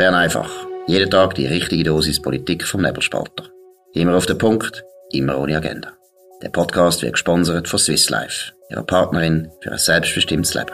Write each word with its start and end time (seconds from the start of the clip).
Bern 0.00 0.14
einfach. 0.14 0.50
Jeden 0.86 1.10
Tag 1.10 1.34
die 1.34 1.44
richtige 1.44 1.84
Dosis 1.84 2.22
Politik 2.22 2.64
vom 2.64 2.80
Nebelspalter. 2.80 3.50
Immer 3.92 4.16
auf 4.16 4.24
den 4.24 4.38
Punkt, 4.38 4.82
immer 5.10 5.38
ohne 5.38 5.58
Agenda. 5.58 5.92
Der 6.40 6.48
Podcast 6.48 7.02
wird 7.02 7.12
gesponsert 7.12 7.68
von 7.68 7.78
Swiss 7.78 8.08
Life, 8.08 8.54
ihrer 8.70 8.82
Partnerin 8.82 9.50
für 9.60 9.72
ein 9.72 9.78
selbstbestimmtes 9.78 10.54
Leben. 10.54 10.72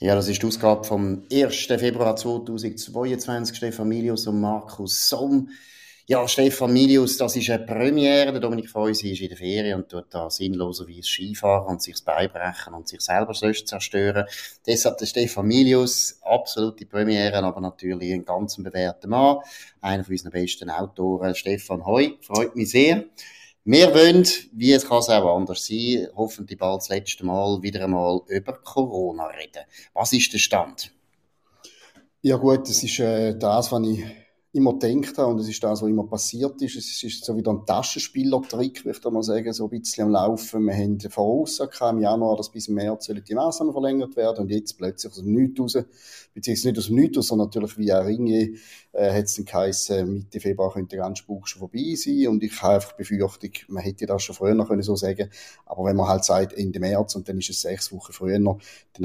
Ja, 0.00 0.14
das 0.14 0.26
ist 0.26 0.40
die 0.40 0.46
Ausgabe 0.46 0.84
vom 0.84 1.24
1. 1.30 1.54
Februar 1.54 2.16
2022. 2.16 3.58
Stefan 3.58 3.88
Milius 3.88 4.26
und 4.26 4.40
Markus 4.40 5.10
Somm. 5.10 5.50
Ja, 6.08 6.28
Stefan 6.28 6.72
Milius, 6.72 7.16
das 7.16 7.34
ist 7.34 7.50
eine 7.50 7.66
Premiere. 7.66 8.30
Der 8.30 8.40
Dominik 8.40 8.70
Feusi 8.70 9.10
ist 9.10 9.22
in 9.22 9.28
der 9.28 9.36
Ferien 9.36 9.80
und 9.80 9.88
tut 9.88 10.04
da 10.10 10.30
sinnloserweise 10.30 11.02
Skifahren 11.02 11.66
und 11.66 11.82
sich 11.82 11.94
das 11.94 12.02
Bein 12.02 12.30
brechen 12.30 12.74
und 12.74 12.86
sich 12.86 13.00
selber 13.00 13.34
sonst 13.34 13.66
zerstören. 13.66 14.24
Deshalb 14.64 14.98
der 14.98 15.06
Stefan 15.06 15.48
Milius, 15.48 16.20
absolute 16.22 16.86
Premiere, 16.86 17.42
aber 17.42 17.60
natürlich 17.60 18.12
ein 18.12 18.24
ganz 18.24 18.54
bewährter 18.56 19.08
Mann. 19.08 19.38
Einer 19.80 20.04
von 20.04 20.12
unseren 20.12 20.30
besten 20.30 20.70
Autoren, 20.70 21.34
Stefan 21.34 21.84
Heu. 21.84 22.10
Freut 22.20 22.54
mich 22.54 22.70
sehr. 22.70 23.06
Wir 23.64 23.92
wollen, 23.92 24.24
wie 24.52 24.74
es 24.74 24.86
kann 24.86 24.98
es 24.98 25.08
auch 25.08 25.36
anders 25.36 25.66
sein, 25.66 26.06
hoffentlich 26.14 26.56
bald 26.56 26.82
das 26.82 26.88
letzte 26.88 27.26
Mal 27.26 27.60
wieder 27.62 27.82
einmal 27.82 28.20
über 28.28 28.52
Corona 28.52 29.26
reden. 29.26 29.64
Was 29.92 30.12
ist 30.12 30.32
der 30.32 30.38
Stand? 30.38 30.92
Ja 32.22 32.36
gut, 32.36 32.68
das 32.68 32.84
ist 32.84 33.00
äh, 33.00 33.36
das, 33.36 33.72
was 33.72 33.82
ich 33.88 34.04
immer 34.56 34.78
gedacht 34.78 35.18
habe, 35.18 35.32
und 35.32 35.38
es 35.38 35.48
ist 35.48 35.62
das, 35.62 35.82
was 35.82 35.88
immer 35.88 36.06
passiert 36.06 36.60
ist. 36.62 36.76
Es 36.76 37.02
ist 37.02 37.24
so 37.24 37.36
wieder 37.36 37.52
ein 37.52 37.64
Taschenspielertrick, 37.66 38.84
würde 38.84 38.98
ich 38.98 39.10
mal 39.10 39.22
sagen, 39.22 39.52
so 39.52 39.64
ein 39.64 39.70
bisschen 39.70 40.06
am 40.06 40.10
Laufen. 40.10 40.64
Wir 40.64 40.74
haben 40.74 40.98
vorausgesagt 40.98 41.80
im 41.92 42.00
Januar, 42.00 42.36
dass 42.36 42.50
bis 42.50 42.68
März 42.68 43.06
sollen 43.06 43.22
die 43.22 43.34
Maßnahmen 43.34 43.72
verlängert 43.72 44.16
werden 44.16 44.42
und 44.42 44.50
jetzt 44.50 44.76
plötzlich 44.78 45.12
aus 45.12 45.18
dem 45.18 45.32
Nichts 45.32 45.60
raus, 45.60 45.84
beziehungsweise 46.34 46.68
nicht 46.68 46.78
aus 46.78 46.86
dem 46.86 46.96
Nichts 46.96 47.16
raus, 47.18 47.26
sondern 47.28 47.48
natürlich 47.48 47.78
wie 47.78 47.92
ein 47.92 48.04
Ringe, 48.04 48.54
äh, 48.92 49.12
hat 49.12 49.24
es 49.24 49.34
dann 49.34 49.44
geheißen, 49.44 50.12
Mitte 50.12 50.40
Februar 50.40 50.72
könnte 50.72 50.96
der 50.96 51.04
ganze 51.04 51.22
Spuk 51.22 51.48
schon 51.48 51.60
vorbei 51.60 51.94
sein 51.94 52.28
und 52.28 52.42
ich 52.42 52.62
habe 52.62 52.74
einfach 52.74 52.92
Befürchtung, 52.92 53.50
man 53.68 53.82
hätte 53.82 54.06
das 54.06 54.22
schon 54.22 54.34
früher 54.34 54.54
noch 54.54 54.70
so 54.80 54.96
sagen 54.96 55.30
aber 55.66 55.84
wenn 55.84 55.96
man 55.96 56.08
halt 56.08 56.24
sagt 56.24 56.52
Ende 56.52 56.80
März 56.80 57.14
und 57.16 57.28
dann 57.28 57.38
ist 57.38 57.50
es 57.50 57.60
sechs 57.60 57.92
Wochen 57.92 58.12
früher, 58.12 58.38
dann 58.38 58.58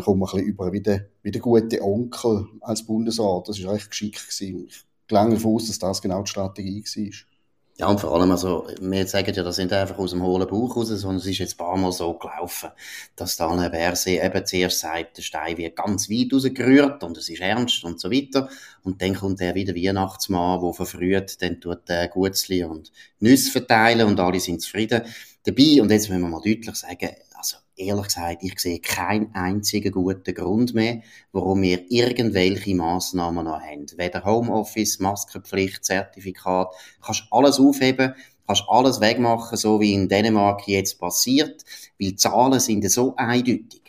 kommt 0.04 0.20
man 0.20 0.30
ein 0.30 0.36
bisschen 0.36 0.46
über 0.46 0.72
wie 0.72 0.82
der, 0.82 1.08
wie 1.24 1.32
der 1.32 1.42
gute 1.42 1.82
Onkel 1.82 2.48
als 2.62 2.86
Bundesrat. 2.86 3.50
Das 3.50 3.64
war 3.64 3.74
recht 3.74 3.90
geschickt 3.90 4.28
gewesen. 4.28 4.70
Gelangen 5.12 5.46
aus, 5.46 5.68
dass 5.68 5.80
das 5.80 6.02
genau 6.02 6.24
die 6.24 6.30
Strategie 6.30 6.84
war. 6.84 7.32
Ja, 7.78 7.88
und 7.88 8.00
vor 8.00 8.14
allem, 8.14 8.30
also, 8.30 8.68
wir 8.80 9.08
sagen 9.08 9.34
ja, 9.34 9.44
das 9.44 9.56
sind 9.56 9.74
einfach 9.74 9.98
aus 9.98 10.12
dem 10.12 10.22
hohlen 10.22 10.48
Bauch 10.48 10.76
raus, 10.76 10.90
sondern 10.90 11.18
es 11.18 11.26
ist 11.26 11.40
jetzt 11.40 11.56
ein 11.56 11.58
paar 11.58 11.78
Mal 11.78 11.92
so 11.92 12.14
gelaufen, 12.14 12.70
dass 13.16 13.38
dann 13.38 13.60
ein 13.60 13.72
Berse 13.72 14.12
eben 14.12 14.46
zuerst 14.46 14.82
sagt, 14.82 15.18
der 15.18 15.24
Stein 15.24 15.58
wird 15.58 15.78
ganz 15.78 16.10
weit 16.10 16.32
rausgerührt 16.32 17.04
und 17.04 17.18
es 17.18 17.30
ist 17.30 17.42
ernst 17.42 17.84
und 17.84 18.00
so 18.00 18.12
weiter. 18.12 18.50
Und 18.84 19.02
dann 19.02 19.16
kommt 19.16 19.40
der 19.40 19.56
wieder 19.56 19.74
Weihnachtsmann, 19.74 20.62
der 20.62 20.74
verfrüht, 20.74 21.42
dann 21.42 21.60
tut 21.60 21.90
der 21.90 22.08
Gutzli 22.10 22.64
und 22.64 22.92
Nüsse 23.20 23.50
verteilen 23.52 24.08
und 24.08 24.20
alle 24.20 24.40
sind 24.40 24.62
zufrieden 24.62 25.02
dabei. 25.44 25.82
Und 25.82 25.90
jetzt 25.90 26.10
müssen 26.10 26.22
wir 26.22 26.30
mal 26.30 26.42
deutlich 26.42 26.76
sagen, 26.76 27.10
also, 27.34 27.58
ehrlich 27.82 28.08
gesagt, 28.08 28.44
ich 28.44 28.60
sehe 28.60 28.80
keinen 28.80 29.34
einzigen 29.34 29.92
guten 29.92 30.34
Grund 30.34 30.74
mehr, 30.74 31.02
warum 31.32 31.62
wir 31.62 31.92
irgendwelche 31.92 32.76
Massnahmen 32.76 33.46
noch 33.46 33.60
haben. 33.60 33.86
Weder 33.98 34.24
Homeoffice, 34.24 35.00
Maskenpflicht, 35.00 35.84
Zertifikat, 35.84 36.74
kannst 37.02 37.26
alles 37.32 37.60
aufheben, 37.60 38.14
kannst 38.48 38.64
alles 38.68 39.02
wegmachen, 39.02 39.58
so 39.58 39.80
wie 39.80 39.94
in 39.94 40.08
Dänemark 40.08 40.68
jetzt 40.68 41.00
passiert, 41.00 41.64
weil 42.00 42.10
die 42.10 42.16
Zahlen 42.16 42.60
sind 42.60 42.90
so 42.90 43.16
eindeutig. 43.16 43.82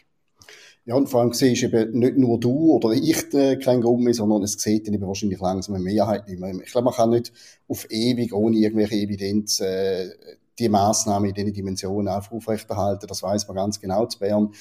Ja, 0.84 0.96
und 0.96 1.08
vor 1.08 1.20
allem 1.20 1.32
siehst 1.32 1.62
eben 1.62 1.96
nicht 1.96 2.16
nur 2.16 2.40
du 2.40 2.72
oder 2.72 2.90
ich 2.90 3.32
äh, 3.34 3.56
kein 3.56 3.80
Grund 3.82 4.02
mehr, 4.02 4.14
sondern 4.14 4.42
es 4.42 4.54
sieht 4.54 4.88
dann 4.88 4.94
eben 4.94 5.06
wahrscheinlich 5.06 5.38
langsam 5.38 5.76
eine 5.76 5.84
Mehrheit 5.84 6.26
nicht 6.26 6.40
mehr. 6.40 6.52
Ich 6.54 6.72
glaube, 6.72 6.86
man 6.86 6.94
kann 6.94 7.10
nicht 7.10 7.32
auf 7.68 7.86
ewig 7.88 8.32
ohne 8.32 8.56
irgendwelche 8.56 8.96
Evidenz 8.96 9.60
äh, 9.60 10.10
die 10.58 10.68
Maßnahme 10.68 11.32
Dimensionen 11.32 12.08
einfach 12.08 12.32
aufrechterhalten. 12.32 13.06
Das 13.06 13.22
weiß 13.22 13.48
man 13.48 13.56
ganz 13.56 13.80
genau 13.80 14.06
zu 14.06 14.18
Bern. 14.18 14.52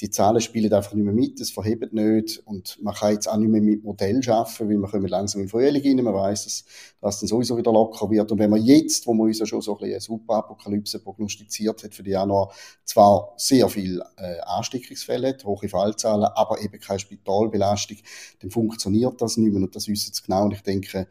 Die 0.00 0.10
Zahlen 0.10 0.40
spielen 0.40 0.72
einfach 0.72 0.94
nicht 0.94 1.04
mehr 1.04 1.12
mit, 1.12 1.40
es 1.40 1.50
verhebt 1.50 1.92
nicht 1.92 2.40
und 2.46 2.80
man 2.80 2.94
kann 2.94 3.14
jetzt 3.14 3.26
auch 3.26 3.36
nicht 3.36 3.48
mehr 3.48 3.60
mit 3.60 3.82
Modell 3.82 4.20
arbeiten, 4.28 4.68
weil 4.68 4.76
wir 4.76 4.88
kommen 4.88 5.08
langsam 5.08 5.42
im 5.42 5.48
Frühling 5.48 5.82
rein, 5.82 6.04
man 6.04 6.14
weiß, 6.14 6.44
dass 6.44 6.64
das 7.00 7.18
dann 7.18 7.26
sowieso 7.26 7.56
wieder 7.56 7.72
locker 7.72 8.08
wird 8.08 8.30
und 8.30 8.38
wenn 8.38 8.50
man 8.50 8.62
jetzt, 8.62 9.08
wo 9.08 9.14
man 9.14 9.26
uns 9.26 9.40
ja 9.40 9.46
schon 9.46 9.60
so 9.60 9.72
ein 9.72 9.78
bisschen 9.78 9.94
eine 9.94 10.00
Superapokalypse 10.00 11.00
prognostiziert 11.00 11.82
hat 11.82 11.94
für 11.94 12.04
die 12.04 12.12
Januar, 12.12 12.52
zwar 12.84 13.34
sehr 13.38 13.68
viel 13.68 14.00
äh, 14.18 14.38
Ansteckungsfälle 14.42 15.30
hat, 15.30 15.44
hohe 15.44 15.68
Fallzahlen, 15.68 16.22
aber 16.22 16.60
eben 16.62 16.78
keine 16.78 17.00
Spitalbelastung, 17.00 17.96
dann 18.40 18.52
funktioniert 18.52 19.20
das 19.20 19.36
nicht 19.36 19.52
mehr 19.52 19.64
und 19.64 19.74
das 19.74 19.88
wissen 19.88 20.14
sie 20.14 20.22
genau 20.22 20.44
und 20.44 20.52
ich 20.52 20.62
denke, 20.62 21.08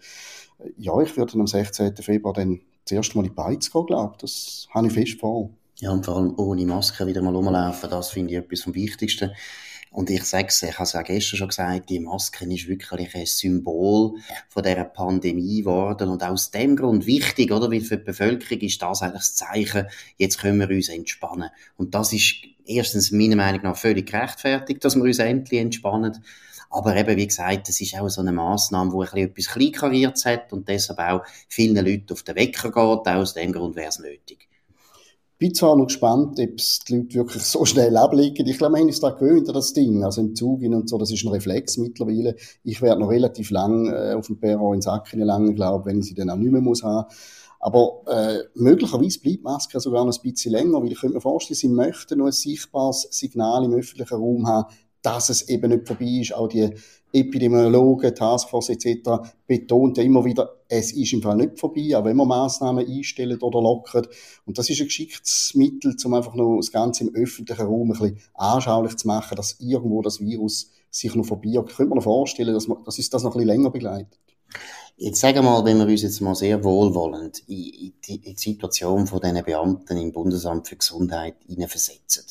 äh, 0.59 0.71
ja, 0.77 0.97
ich 1.01 1.17
würde 1.17 1.33
am 1.33 1.45
16. 1.45 1.97
Februar 1.97 2.33
dann 2.33 2.61
zuerst 2.87 3.15
mal 3.15 3.21
in 3.21 3.29
die 3.29 3.35
Beiz 3.35 3.71
gehen, 3.71 3.85
glaube 3.85 4.13
ich. 4.13 4.21
Das 4.21 4.67
habe 4.73 4.87
ich 4.87 4.93
fest 4.93 5.19
vor. 5.19 5.49
Ja, 5.79 5.91
und 5.91 6.05
vor 6.05 6.17
allem 6.17 6.33
ohne 6.37 6.65
Maske 6.65 7.05
wieder 7.05 7.21
mal 7.21 7.35
rumlaufen, 7.35 7.89
das 7.89 8.09
finde 8.09 8.33
ich 8.33 8.39
etwas 8.39 8.61
vom 8.61 8.73
Wichtigsten. 8.73 9.31
Und 9.91 10.09
ich 10.09 10.23
sage 10.23 10.47
es, 10.49 10.61
ich 10.63 10.73
habe 10.73 10.83
es 10.83 10.93
ja 10.93 11.01
gestern 11.01 11.37
schon 11.37 11.47
gesagt, 11.47 11.89
die 11.89 11.99
Maske 11.99 12.45
ist 12.53 12.67
wirklich 12.67 13.15
ein 13.15 13.25
Symbol 13.25 14.15
von 14.49 14.63
dieser 14.63 14.83
Pandemie 14.83 15.61
geworden 15.61 16.09
und 16.09 16.23
aus 16.23 16.51
dem 16.51 16.75
Grund 16.75 17.05
wichtig, 17.05 17.51
oder? 17.51 17.71
Weil 17.71 17.81
für 17.81 17.97
die 17.97 18.03
Bevölkerung 18.03 18.59
ist 18.61 18.81
das 18.81 19.01
eigentlich 19.01 19.21
das 19.21 19.35
Zeichen, 19.35 19.87
jetzt 20.17 20.39
können 20.39 20.59
wir 20.59 20.69
uns 20.75 20.89
entspannen. 20.89 21.49
Und 21.77 21.95
das 21.95 22.11
ist 22.11 22.35
erstens 22.65 23.11
meiner 23.11 23.37
Meinung 23.37 23.61
nach 23.63 23.77
völlig 23.77 24.11
gerechtfertigt, 24.11 24.83
dass 24.83 24.95
wir 24.95 25.03
uns 25.03 25.19
endlich 25.19 25.59
entspannen. 25.59 26.23
Aber 26.69 26.95
eben, 26.95 27.17
wie 27.17 27.27
gesagt, 27.27 27.69
das 27.69 27.79
ist 27.79 27.97
auch 27.97 28.09
so 28.09 28.21
eine 28.21 28.31
Massnahme, 28.31 28.91
wo 28.91 29.01
ein 29.01 29.09
bisschen 29.09 29.29
etwas 29.29 29.47
kleinkariertes 29.47 30.25
hat 30.25 30.53
und 30.53 30.67
deshalb 30.67 30.99
auch 30.99 31.23
vielen 31.47 31.83
Leuten 31.85 32.11
auf 32.11 32.23
den 32.23 32.35
Wecker 32.35 32.69
geht. 32.69 32.77
Auch 32.77 33.07
aus 33.07 33.33
dem 33.33 33.53
Grund 33.53 33.75
wäre 33.75 33.89
es 33.89 33.99
nötig. 33.99 34.47
Ich 35.39 35.39
bin 35.39 35.53
zwar 35.53 35.75
noch 35.75 35.85
gespannt, 35.85 36.39
ob 36.39 36.55
es 36.57 36.79
die 36.79 36.97
Leute 36.97 37.13
wirklich 37.13 37.43
so 37.43 37.63
schnell 37.63 37.95
abliegen. 37.95 38.47
Ich 38.47 38.57
glaube, 38.57 38.79
haben 38.79 38.87
uns 38.87 38.99
da 38.99 39.11
gewöhnt 39.11 39.47
an 39.47 39.53
das 39.53 39.71
Ding. 39.71 40.03
Also 40.03 40.21
im 40.21 40.33
Zug 40.35 40.63
und 40.63 40.89
so, 40.89 40.97
das 40.97 41.11
ist 41.11 41.23
ein 41.23 41.29
Reflex 41.29 41.77
mittlerweile. 41.77 42.35
Ich 42.63 42.81
werde 42.81 43.01
noch 43.01 43.11
relativ 43.11 43.51
lang 43.51 43.85
äh, 43.87 44.13
auf 44.13 44.25
dem 44.25 44.39
Perron 44.39 44.75
in 44.75 44.81
Sack 44.81 45.13
lange, 45.13 45.53
glaube 45.53 45.85
wenn 45.85 45.99
ich 45.99 46.07
sie 46.07 46.15
dann 46.15 46.31
auch 46.31 46.37
nicht 46.37 46.51
mehr 46.51 46.61
muss 46.61 46.81
haben. 46.81 47.07
Aber 47.59 48.01
äh, 48.07 48.43
möglicherweise 48.55 49.19
bleibt 49.19 49.37
die 49.37 49.43
Maske 49.43 49.79
sogar 49.79 50.05
noch 50.05 50.17
ein 50.17 50.21
bisschen 50.23 50.51
länger, 50.53 50.81
weil 50.81 50.91
ich 50.91 50.99
könnte 50.99 51.15
mir 51.15 51.21
vorstellen, 51.21 51.57
sie 51.57 51.69
möchten 51.69 52.19
noch 52.19 52.27
ein 52.27 52.31
sichtbares 52.31 53.07
Signal 53.11 53.65
im 53.65 53.73
öffentlichen 53.73 54.15
Raum 54.17 54.47
haben, 54.47 54.73
dass 55.07 55.29
es 55.29 55.47
eben 55.47 55.71
nicht 55.71 55.87
vorbei 55.87 56.19
ist. 56.21 56.33
Auch 56.33 56.49
die 56.49 56.69
Epidemiologen, 57.13 58.13
Taskforce 58.13 58.69
etc. 58.71 59.09
betont 59.47 59.97
ja 59.97 60.03
immer 60.03 60.25
wieder, 60.25 60.57
es 60.67 60.91
ist 60.91 61.13
im 61.13 61.21
Fall 61.21 61.37
nicht 61.37 61.57
vorbei, 61.57 61.95
auch 61.95 62.03
wenn 62.03 62.17
man 62.17 62.27
Massnahmen 62.27 62.85
einstellen 62.85 63.41
oder 63.41 63.61
lockern. 63.61 64.05
Und 64.45 64.57
das 64.57 64.69
ist 64.69 64.81
ein 64.81 64.87
geschicktes 64.87 65.53
Mittel, 65.55 65.95
um 66.03 66.13
einfach 66.13 66.35
noch 66.35 66.57
das 66.57 66.73
Ganze 66.73 67.05
im 67.05 67.15
öffentlichen 67.15 67.65
Raum 67.65 67.91
ein 67.91 67.97
bisschen 67.97 68.19
anschaulich 68.33 68.97
zu 68.97 69.07
machen, 69.07 69.37
dass 69.37 69.61
irgendwo 69.61 70.01
das 70.01 70.19
Virus 70.19 70.71
sich 70.91 71.15
noch 71.15 71.25
verbirgt. 71.25 71.77
Könnte 71.77 71.91
man 71.91 71.99
sich 71.99 72.03
vorstellen, 72.03 72.53
dass, 72.53 72.67
man, 72.67 72.83
dass 72.83 72.97
uns 72.97 73.09
das 73.09 73.23
noch 73.23 73.31
ein 73.31 73.37
bisschen 73.37 73.47
länger 73.47 73.69
begleitet. 73.69 74.19
Jetzt 74.97 75.21
sagen 75.21 75.37
wir 75.37 75.43
mal, 75.43 75.63
wenn 75.63 75.77
wir 75.77 75.85
uns 75.85 76.01
jetzt 76.01 76.19
mal 76.19 76.35
sehr 76.35 76.63
wohlwollend 76.65 77.39
in, 77.47 77.93
die, 78.05 78.15
in 78.15 78.35
die 78.35 78.35
Situation 78.35 79.07
von 79.07 79.21
diesen 79.21 79.43
Beamten 79.45 79.95
im 79.95 80.11
Bundesamt 80.11 80.67
für 80.67 80.75
Gesundheit 80.75 81.35
hineinversetzen. 81.47 82.25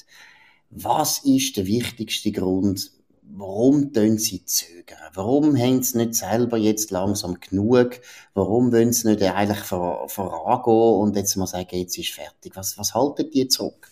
Was 0.78 1.20
ist 1.24 1.56
der 1.56 1.66
wichtigste 1.66 2.32
Grund, 2.32 2.92
warum 3.22 3.94
tun 3.94 4.18
sie 4.18 4.44
zögern? 4.44 4.98
Warum 5.14 5.56
haben 5.56 5.82
sie 5.82 5.96
nicht 5.96 6.14
selber 6.14 6.58
jetzt 6.58 6.90
langsam 6.90 7.40
genug? 7.40 7.98
Warum 8.34 8.72
wollen 8.72 8.92
sie 8.92 9.08
nicht 9.08 9.22
eigentlich 9.22 9.60
vor, 9.60 10.06
vorangehen 10.10 11.00
und 11.00 11.16
jetzt 11.16 11.34
mal 11.36 11.46
sagen, 11.46 11.78
jetzt 11.78 11.96
ist 11.96 12.10
fertig? 12.10 12.52
Was, 12.56 12.76
was 12.76 12.94
haltet 12.94 13.34
ihr 13.34 13.48
zurück? 13.48 13.90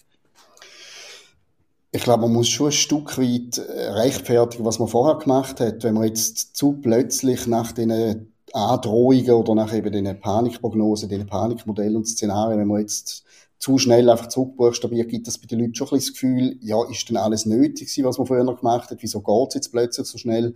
Ich 1.90 2.02
glaube, 2.02 2.24
man 2.24 2.34
muss 2.34 2.48
schon 2.48 2.66
ein 2.66 2.72
Stück 2.72 3.16
weit 3.16 3.56
äh, 3.56 3.90
rechtfertigen, 3.92 4.66
was 4.66 4.78
man 4.78 4.88
vorher 4.88 5.18
gemacht 5.18 5.60
hat. 5.60 5.84
Wenn 5.84 5.94
man 5.94 6.04
jetzt 6.04 6.54
zu 6.54 6.72
plötzlich 6.82 7.46
nach 7.46 7.72
den 7.72 8.30
Androhungen 8.52 9.30
oder 9.30 9.54
nach 9.54 9.72
eben 9.72 9.90
den 9.90 10.20
Panikprognosen, 10.20 11.08
den 11.08 11.26
Panikmodellen 11.26 11.96
und 11.96 12.06
Szenarien, 12.06 12.60
wenn 12.60 12.68
man 12.68 12.80
jetzt 12.80 13.24
zu 13.58 13.78
schnell 13.78 14.10
einfach 14.10 14.28
zurückbuchstabiert, 14.28 15.08
gibt 15.08 15.26
das 15.26 15.38
bei 15.38 15.46
den 15.46 15.60
Leuten 15.60 15.74
schon 15.74 15.88
ein 15.88 15.94
bisschen 15.94 16.12
das 16.12 16.20
Gefühl, 16.20 16.58
ja, 16.60 16.84
ist 16.90 17.08
denn 17.08 17.16
alles 17.16 17.46
nötig 17.46 17.88
gewesen, 17.88 18.04
was 18.04 18.18
man 18.18 18.26
vorher 18.26 18.44
noch 18.44 18.60
gemacht 18.60 18.90
hat? 18.90 18.98
Wieso 19.00 19.20
geht 19.20 19.48
es 19.48 19.54
jetzt 19.54 19.72
plötzlich 19.72 20.06
so 20.06 20.18
schnell? 20.18 20.54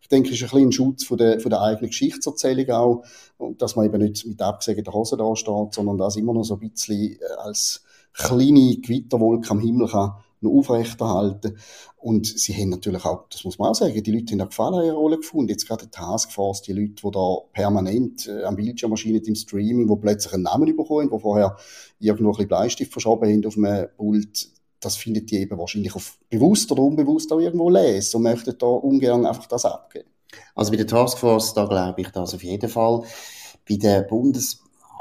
Ich 0.00 0.08
denke, 0.08 0.28
es 0.28 0.36
ist 0.36 0.42
ein 0.42 0.50
bisschen 0.50 0.68
ein 0.68 0.72
Schutz 0.72 1.04
von 1.04 1.18
der, 1.18 1.40
von 1.40 1.50
der 1.50 1.62
eigenen 1.62 1.90
Geschichtserzählung 1.90 2.70
auch, 2.70 3.04
und 3.38 3.62
dass 3.62 3.76
man 3.76 3.86
eben 3.86 4.02
nicht 4.02 4.26
mit 4.26 4.42
abgesägter 4.42 4.92
Hose 4.92 5.16
da 5.16 5.34
steht, 5.36 5.74
sondern 5.74 5.98
das 5.98 6.16
immer 6.16 6.34
noch 6.34 6.44
so 6.44 6.54
ein 6.54 6.70
bisschen 6.70 7.12
äh, 7.12 7.18
als 7.38 7.82
kleine 8.12 8.76
Gewitterwolke 8.76 9.50
am 9.50 9.60
Himmel 9.60 9.88
kann 9.88 10.14
noch 10.40 10.52
aufrechterhalten. 10.52 11.58
Und 11.96 12.26
sie 12.26 12.54
haben 12.54 12.70
natürlich 12.70 13.04
auch, 13.04 13.26
das 13.30 13.44
muss 13.44 13.58
man 13.58 13.70
auch 13.70 13.74
sagen, 13.74 14.02
die 14.02 14.10
Leute 14.10 14.32
haben 14.32 14.40
auch 14.40 14.48
Gefallen 14.48 14.84
ihre 14.86 14.96
Rolle 14.96 15.16
gefunden. 15.16 15.50
Jetzt 15.50 15.66
gerade 15.66 15.84
die 15.84 15.90
Taskforce, 15.90 16.62
die 16.62 16.72
Leute, 16.72 16.94
die 17.04 17.10
da 17.10 17.36
permanent 17.52 18.26
äh, 18.26 18.44
am 18.44 18.56
Bildschirm 18.56 18.92
erscheinen 18.92 19.22
im 19.22 19.34
Streaming, 19.34 19.88
wo 19.88 19.96
plötzlich 19.96 20.32
einen 20.32 20.44
Namen 20.44 20.74
bekommen, 20.76 21.10
wo 21.10 21.18
vorher 21.18 21.56
irgendwo 21.98 22.30
ein 22.30 22.32
bisschen 22.32 22.48
Bleistift 22.48 22.92
verschoben 22.92 23.28
haben 23.28 23.46
auf 23.46 23.56
einem 23.56 23.88
Pult. 23.96 24.48
das 24.80 24.96
findet 24.96 25.30
die 25.30 25.36
eben 25.36 25.58
wahrscheinlich 25.58 25.94
auf 25.94 26.18
bewusst 26.30 26.72
oder 26.72 26.82
unbewusst 26.82 27.30
auch 27.32 27.40
irgendwo 27.40 27.68
lesen 27.68 28.16
und 28.16 28.22
möchten 28.22 28.56
da 28.56 28.66
ungern 28.66 29.26
einfach 29.26 29.46
das 29.46 29.66
abgeben. 29.66 30.08
Also 30.54 30.70
bei 30.70 30.76
der 30.76 30.86
Taskforce, 30.86 31.54
da 31.54 31.66
glaube 31.66 32.00
ich 32.00 32.08
das 32.08 32.34
auf 32.34 32.42
jeden 32.42 32.70
Fall. 32.70 33.02
Bei 33.68 33.76
den 33.76 34.06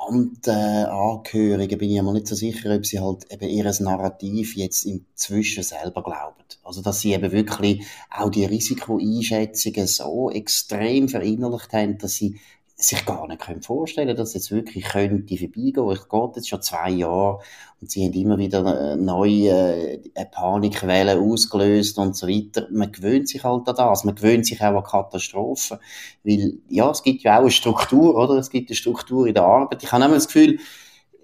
Bundesamtangehörigen 0.09 1.77
bin 1.77 1.91
ich 1.91 2.01
mir 2.01 2.13
nicht 2.13 2.27
so 2.27 2.35
sicher, 2.35 2.75
ob 2.75 2.85
sie 2.85 2.99
halt 2.99 3.31
eben 3.31 3.47
ihr 3.47 3.71
Narrativ 3.81 4.55
jetzt 4.55 4.85
inzwischen 4.85 5.63
selber 5.63 6.03
glauben. 6.03 6.43
Also 6.63 6.81
dass 6.81 7.01
sie 7.01 7.13
eben 7.13 7.31
wirklich 7.31 7.83
auch 8.09 8.29
die 8.29 8.45
Risikoeinschätzungen 8.45 9.87
so 9.87 10.31
extrem 10.31 11.09
verinnerlicht 11.09 11.71
haben, 11.73 11.97
dass 11.97 12.15
sie 12.15 12.39
sich 12.81 13.05
gar 13.05 13.27
nicht 13.27 13.41
können 13.41 13.61
vorstellen 13.61 14.15
dass 14.15 14.33
jetzt 14.33 14.51
wirklich 14.51 14.85
könnte 14.85 15.37
vorbeigehen. 15.37 15.91
Ich 15.91 16.09
gehe 16.09 16.31
jetzt 16.35 16.49
schon 16.49 16.61
zwei 16.61 16.91
Jahre 16.91 17.39
und 17.81 17.91
sie 17.91 18.05
haben 18.05 18.13
immer 18.13 18.37
wieder 18.37 18.95
neue 18.95 19.99
äh, 20.13 20.25
Panikwellen 20.31 21.19
ausgelöst 21.19 21.97
und 21.97 22.15
so 22.15 22.27
weiter. 22.27 22.67
Man 22.71 22.91
gewöhnt 22.91 23.27
sich 23.27 23.43
halt 23.43 23.67
an 23.67 23.75
das. 23.75 24.05
Man 24.05 24.15
gewöhnt 24.15 24.45
sich 24.45 24.61
auch 24.61 24.77
an 24.77 24.83
Katastrophen. 24.83 25.79
Weil, 26.23 26.53
ja, 26.69 26.89
es 26.89 27.03
gibt 27.03 27.23
ja 27.23 27.37
auch 27.37 27.41
eine 27.41 27.51
Struktur, 27.51 28.15
oder? 28.15 28.35
Es 28.35 28.49
gibt 28.49 28.69
eine 28.69 28.75
Struktur 28.75 29.27
in 29.27 29.33
der 29.33 29.43
Arbeit. 29.43 29.83
Ich 29.83 29.91
habe 29.91 30.05
immer 30.05 30.15
das 30.15 30.27
Gefühl, 30.27 30.59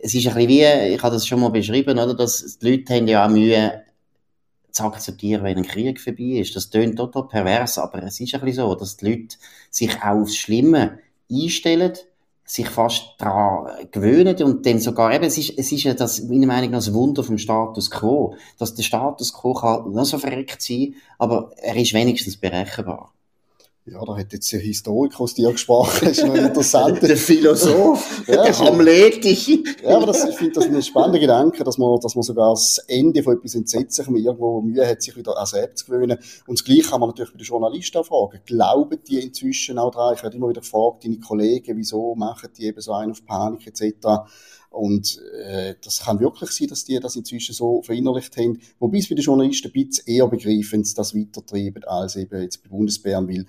es 0.02 0.14
ist 0.14 0.28
ein 0.28 0.34
bisschen 0.34 0.50
wie, 0.50 0.94
ich 0.94 1.02
habe 1.02 1.14
das 1.16 1.26
schon 1.26 1.40
mal 1.40 1.50
beschrieben, 1.50 1.98
oder? 1.98 2.14
Dass 2.14 2.60
die 2.60 2.72
Leute 2.72 2.96
haben 2.96 3.08
ja 3.08 3.26
auch 3.26 3.30
Mühe, 3.30 3.86
zu 4.76 4.84
akzeptieren, 4.84 5.46
wenn 5.46 5.58
ein 5.58 5.66
Krieg 5.66 6.02
vorbei 6.02 6.42
ist. 6.42 6.54
Das 6.54 6.70
klingt 6.70 6.98
total 6.98 7.30
pervers, 7.30 7.78
aber 7.78 8.04
es 8.04 8.20
ist 8.20 8.36
ein 8.36 8.42
bisschen 8.42 8.66
so, 8.66 8.76
dass 8.76 8.98
die 8.98 9.10
Leute 9.10 9.38
sich 9.72 9.96
auch 10.02 10.22
aufs 10.22 10.36
Schlimme 10.36 11.00
einstellen, 11.32 11.94
sich 12.46 12.70
fast 12.70 13.16
daran 13.18 13.90
gewöhnen 13.92 14.42
und 14.44 14.66
dann 14.66 14.80
sogar 14.80 15.14
eben, 15.14 15.26
es 15.26 15.38
ist, 15.38 15.58
es 15.58 15.72
ist 15.72 15.84
ja 15.84 15.96
das, 15.96 16.22
meiner 16.24 16.46
Meinung 16.46 16.72
nach, 16.72 16.78
das 16.78 16.94
Wunder 16.94 17.24
vom 17.24 17.40
Status 17.40 17.90
Quo, 17.90 18.36
dass 18.60 18.76
der 18.76 18.84
Status 18.84 19.34
Quo 19.34 19.54
kann 19.56 19.92
noch 19.92 20.06
so 20.06 20.20
verreckt 20.20 20.62
sein, 20.62 20.94
aber 21.18 21.52
er 21.58 21.76
ist 21.76 21.94
wenigstens 21.94 22.38
berechenbar. 22.38 23.15
Ja, 23.88 24.04
da 24.04 24.18
hat 24.18 24.34
jetzt 24.34 24.52
der 24.52 24.62
Historiker 24.62 25.22
aus 25.22 25.36
dir 25.36 25.52
gesprochen, 25.52 26.08
das 26.08 26.18
ist 26.18 26.26
noch 26.26 26.34
interessant. 26.34 27.00
der 27.04 27.16
Philosoph, 27.16 28.24
ja, 28.28 28.42
der 28.42 28.58
Hamletische. 28.58 29.60
ja, 29.84 29.98
aber 29.98 30.08
das, 30.08 30.28
ich 30.28 30.36
finde 30.36 30.54
das 30.54 30.66
ein 30.66 30.82
spannender 30.82 31.20
Gedanke, 31.20 31.64
dass 31.64 31.78
man, 31.78 32.00
dass 32.00 32.16
man 32.16 32.24
sogar 32.24 32.50
das 32.56 32.80
Ende 32.88 33.22
von 33.22 33.38
etwas 33.38 33.54
Entsetzlichem 33.54 34.16
irgendwo 34.16 34.60
Mühe 34.60 34.88
hat, 34.88 35.04
sich 35.04 35.16
wieder 35.16 35.38
an 35.38 35.46
selbst 35.46 35.86
zu 35.86 35.92
gewöhnen. 35.92 36.18
Und 36.48 36.58
das 36.58 36.66
Gleiche 36.66 36.90
kann 36.90 37.00
man 37.00 37.10
natürlich 37.10 37.32
bei 37.32 37.38
den 37.38 37.46
Journalisten 37.46 38.00
auch 38.00 38.08
fragen. 38.08 38.42
Glauben 38.48 39.04
die 39.08 39.20
inzwischen 39.20 39.78
auch 39.78 39.92
daran? 39.92 40.16
Ich 40.16 40.24
werde 40.24 40.36
immer 40.36 40.50
wieder 40.50 40.62
gefragt, 40.62 41.06
deine 41.06 41.20
Kollegen, 41.20 41.78
wieso 41.78 42.16
machen 42.16 42.50
die 42.58 42.66
eben 42.66 42.82
so 42.82 42.92
einen 42.92 43.12
auf 43.12 43.24
Panik 43.24 43.68
etc., 43.68 44.08
und 44.76 45.22
äh, 45.46 45.76
das 45.84 46.02
kann 46.02 46.20
wirklich 46.20 46.52
sein, 46.52 46.68
dass 46.68 46.84
die 46.84 47.00
das 47.00 47.16
inzwischen 47.16 47.54
so 47.54 47.82
verinnerlicht 47.82 48.36
haben. 48.38 48.60
Wobei 48.80 48.98
es 48.98 49.10
bei 49.10 49.16
den 49.16 49.24
Journalisten 49.24 49.70
ein 49.70 49.74
bisschen 49.74 50.06
eher 50.08 50.28
begreifen, 50.28 50.86
das 50.96 51.16
weitertreiben, 51.16 51.84
als 51.86 52.16
eben 52.16 52.42
jetzt 52.42 52.62
bei 52.62 52.70
Bundesbären, 52.70 53.28
weil 53.28 53.46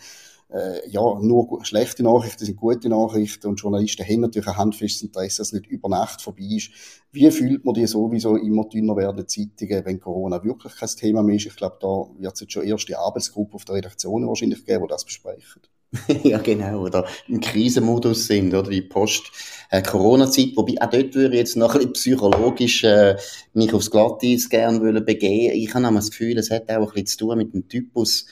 äh, 0.48 0.88
ja, 0.88 1.18
nur 1.20 1.64
schlechte 1.64 2.04
Nachrichten 2.04 2.44
sind 2.44 2.56
gute 2.56 2.88
Nachrichten 2.88 3.48
und 3.48 3.60
Journalisten 3.60 4.06
haben 4.06 4.20
natürlich 4.20 4.48
ein 4.48 4.56
handfestes 4.56 5.02
Interesse, 5.02 5.38
dass 5.38 5.48
es 5.48 5.52
nicht 5.52 5.66
über 5.66 5.88
Nacht 5.88 6.22
vorbei 6.22 6.44
ist. 6.56 6.70
Wie 7.10 7.28
fühlt 7.32 7.64
man 7.64 7.74
die 7.74 7.86
sowieso 7.86 8.36
immer 8.36 8.64
dünner 8.68 8.96
werdenden 8.96 9.26
Zeitungen, 9.26 9.84
wenn 9.84 9.98
Corona 9.98 10.44
wirklich 10.44 10.76
kein 10.76 10.88
Thema 10.88 11.22
mehr 11.24 11.36
ist? 11.36 11.46
Ich 11.46 11.56
glaube, 11.56 11.78
da 11.80 12.06
wird 12.20 12.34
es 12.34 12.40
jetzt 12.40 12.52
schon 12.52 12.64
erste 12.64 12.96
Arbeitsgruppe 12.96 13.56
auf 13.56 13.64
der 13.64 13.76
Redaktion 13.76 14.28
wahrscheinlich 14.28 14.64
geben, 14.64 14.84
die 14.84 14.88
das 14.90 15.04
besprechen. 15.04 15.62
ja, 16.24 16.38
genau, 16.38 16.82
oder 16.82 17.06
im 17.28 17.40
Krisenmodus 17.40 18.26
sind, 18.26 18.54
oder 18.54 18.70
die 18.70 18.82
Post-Corona-Zeit, 18.82 20.48
äh, 20.48 20.56
wobei 20.56 20.74
auch 20.80 20.90
dort 20.90 21.14
würde 21.14 21.34
ich 21.34 21.40
jetzt 21.40 21.56
noch 21.56 21.74
ein 21.74 21.78
bisschen 21.78 21.92
psychologisch 21.92 22.84
äh, 22.84 23.16
mich 23.54 23.72
aufs 23.72 23.90
Glatteis 23.90 24.48
gerne 24.48 25.00
begeben. 25.00 25.54
Ich 25.54 25.74
habe 25.74 25.94
das 25.94 26.10
Gefühl, 26.10 26.38
es 26.38 26.50
hat 26.50 26.70
auch 26.70 26.74
ein 26.74 26.86
bisschen 26.86 27.06
zu 27.06 27.18
tun 27.18 27.38
mit 27.38 27.54
dem 27.54 27.68
Typus 27.68 28.26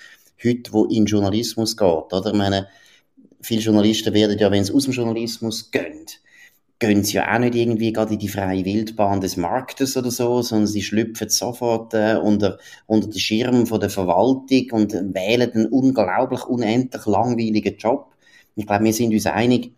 heute, 0.44 0.72
wo 0.72 0.84
in 0.86 1.06
Journalismus 1.06 1.76
geht, 1.76 2.12
oder? 2.12 2.26
Ich 2.26 2.36
meine, 2.36 2.68
viele 3.40 3.60
Journalisten 3.62 4.12
werden 4.12 4.38
ja, 4.38 4.50
wenn 4.50 4.64
sie 4.64 4.74
aus 4.74 4.84
dem 4.84 4.92
Journalismus 4.92 5.70
gehen, 5.70 6.06
gehen 6.78 7.04
sie 7.04 7.14
ja 7.14 7.34
auch 7.34 7.38
nicht 7.38 7.54
irgendwie 7.54 7.92
gerade 7.92 8.14
in 8.14 8.18
die 8.18 8.28
freie 8.28 8.64
Wildbahn 8.64 9.20
des 9.20 9.36
Marktes 9.36 9.96
oder 9.96 10.10
so, 10.10 10.42
sondern 10.42 10.66
sie 10.66 10.82
schlüpfen 10.82 11.28
sofort 11.28 11.94
äh, 11.94 12.16
unter, 12.16 12.58
unter 12.86 13.08
den 13.08 13.18
Schirm 13.18 13.66
von 13.66 13.80
der 13.80 13.90
Verwaltung 13.90 14.70
und 14.72 14.92
wählen 15.14 15.52
einen 15.52 15.66
unglaublich, 15.66 16.44
unendlich 16.44 17.06
langweiligen 17.06 17.76
Job. 17.76 18.12
Ich 18.56 18.66
glaube, 18.66 18.84
wir 18.84 18.92
sind 18.92 19.12
uns 19.12 19.26
einig, 19.26 19.72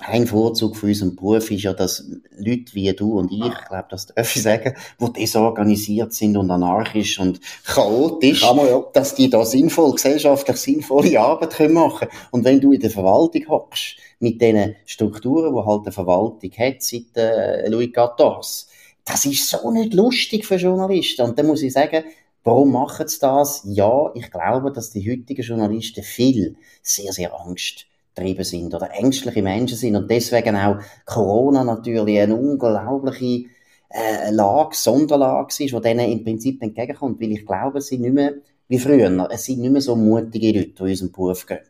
ein 0.00 0.26
Vorzug 0.26 0.76
von 0.76 0.88
unserem 0.88 1.16
Beruf 1.16 1.50
ist 1.50 1.62
ja, 1.62 1.72
dass 1.72 2.04
Leute 2.36 2.74
wie 2.74 2.92
du 2.92 3.18
und 3.18 3.32
ich, 3.32 3.44
ich 3.44 3.68
glaube, 3.68 3.86
das 3.90 4.06
darf 4.06 4.36
ich 4.36 4.42
sagen, 4.42 4.74
die 5.00 5.12
desorganisiert 5.12 6.12
sind 6.12 6.36
und 6.36 6.50
anarchisch 6.50 7.18
und 7.18 7.40
chaotisch, 7.64 8.42
ja. 8.42 8.84
dass 8.92 9.14
die 9.14 9.28
da 9.28 9.44
sinnvoll, 9.44 9.92
gesellschaftlich 9.92 10.56
sinnvolle 10.56 11.18
Arbeit 11.20 11.54
können 11.54 11.74
machen 11.74 12.08
Und 12.30 12.44
wenn 12.44 12.60
du 12.60 12.72
in 12.72 12.80
der 12.80 12.90
Verwaltung 12.90 13.48
hockst, 13.48 13.96
mit 14.20 14.40
diesen 14.40 14.76
Strukturen, 14.84 15.54
die 15.54 15.66
halt 15.66 15.82
eine 15.82 15.92
Verwaltung 15.92 16.50
hat, 16.58 16.82
seit 16.82 17.16
äh, 17.16 17.68
Louis 17.68 17.92
XIV, 17.92 18.66
das 19.04 19.24
ist 19.24 19.48
so 19.48 19.70
nicht 19.70 19.94
lustig 19.94 20.44
für 20.44 20.56
Journalisten. 20.56 21.22
Und 21.22 21.38
dann 21.38 21.46
muss 21.46 21.62
ich 21.62 21.72
sagen, 21.72 22.04
Warum 22.44 22.72
machen 22.72 23.06
sie 23.06 23.18
das? 23.20 23.62
Ja, 23.66 24.10
ich 24.14 24.30
glaube, 24.30 24.72
dass 24.72 24.90
die 24.90 25.06
heutigen 25.10 25.42
Journalisten 25.42 26.02
viel 26.02 26.56
sehr, 26.80 27.12
sehr 27.12 27.38
Angst 27.38 27.87
getrieben 28.18 28.44
sind 28.44 28.74
oder 28.74 28.90
ängstliche 28.92 29.42
Menschen 29.42 29.76
sind 29.76 29.96
und 29.96 30.10
deswegen 30.10 30.56
auch 30.56 30.78
Corona 31.04 31.64
natürlich 31.64 32.20
eine 32.20 32.36
unglaubliche 32.36 33.48
äh, 33.90 34.30
Lage, 34.30 34.76
Sonderlage 34.76 35.48
ist, 35.48 35.58
die 35.60 35.80
denen 35.80 36.10
im 36.10 36.24
Prinzip 36.24 36.62
entgegenkommt, 36.62 37.20
weil 37.20 37.32
ich 37.32 37.46
glaube, 37.46 37.78
es 37.78 37.88
sind 37.88 38.02
nicht 38.02 38.14
mehr 38.14 38.34
wie 38.68 38.78
früher, 38.78 39.28
es 39.30 39.44
sind 39.44 39.60
nicht 39.60 39.72
mehr 39.72 39.80
so 39.80 39.96
mutige 39.96 40.52
Leute, 40.52 40.70
die 40.70 40.82
in 40.82 40.88
unseren 40.88 41.12
Beruf 41.12 41.46
gehen. 41.46 41.60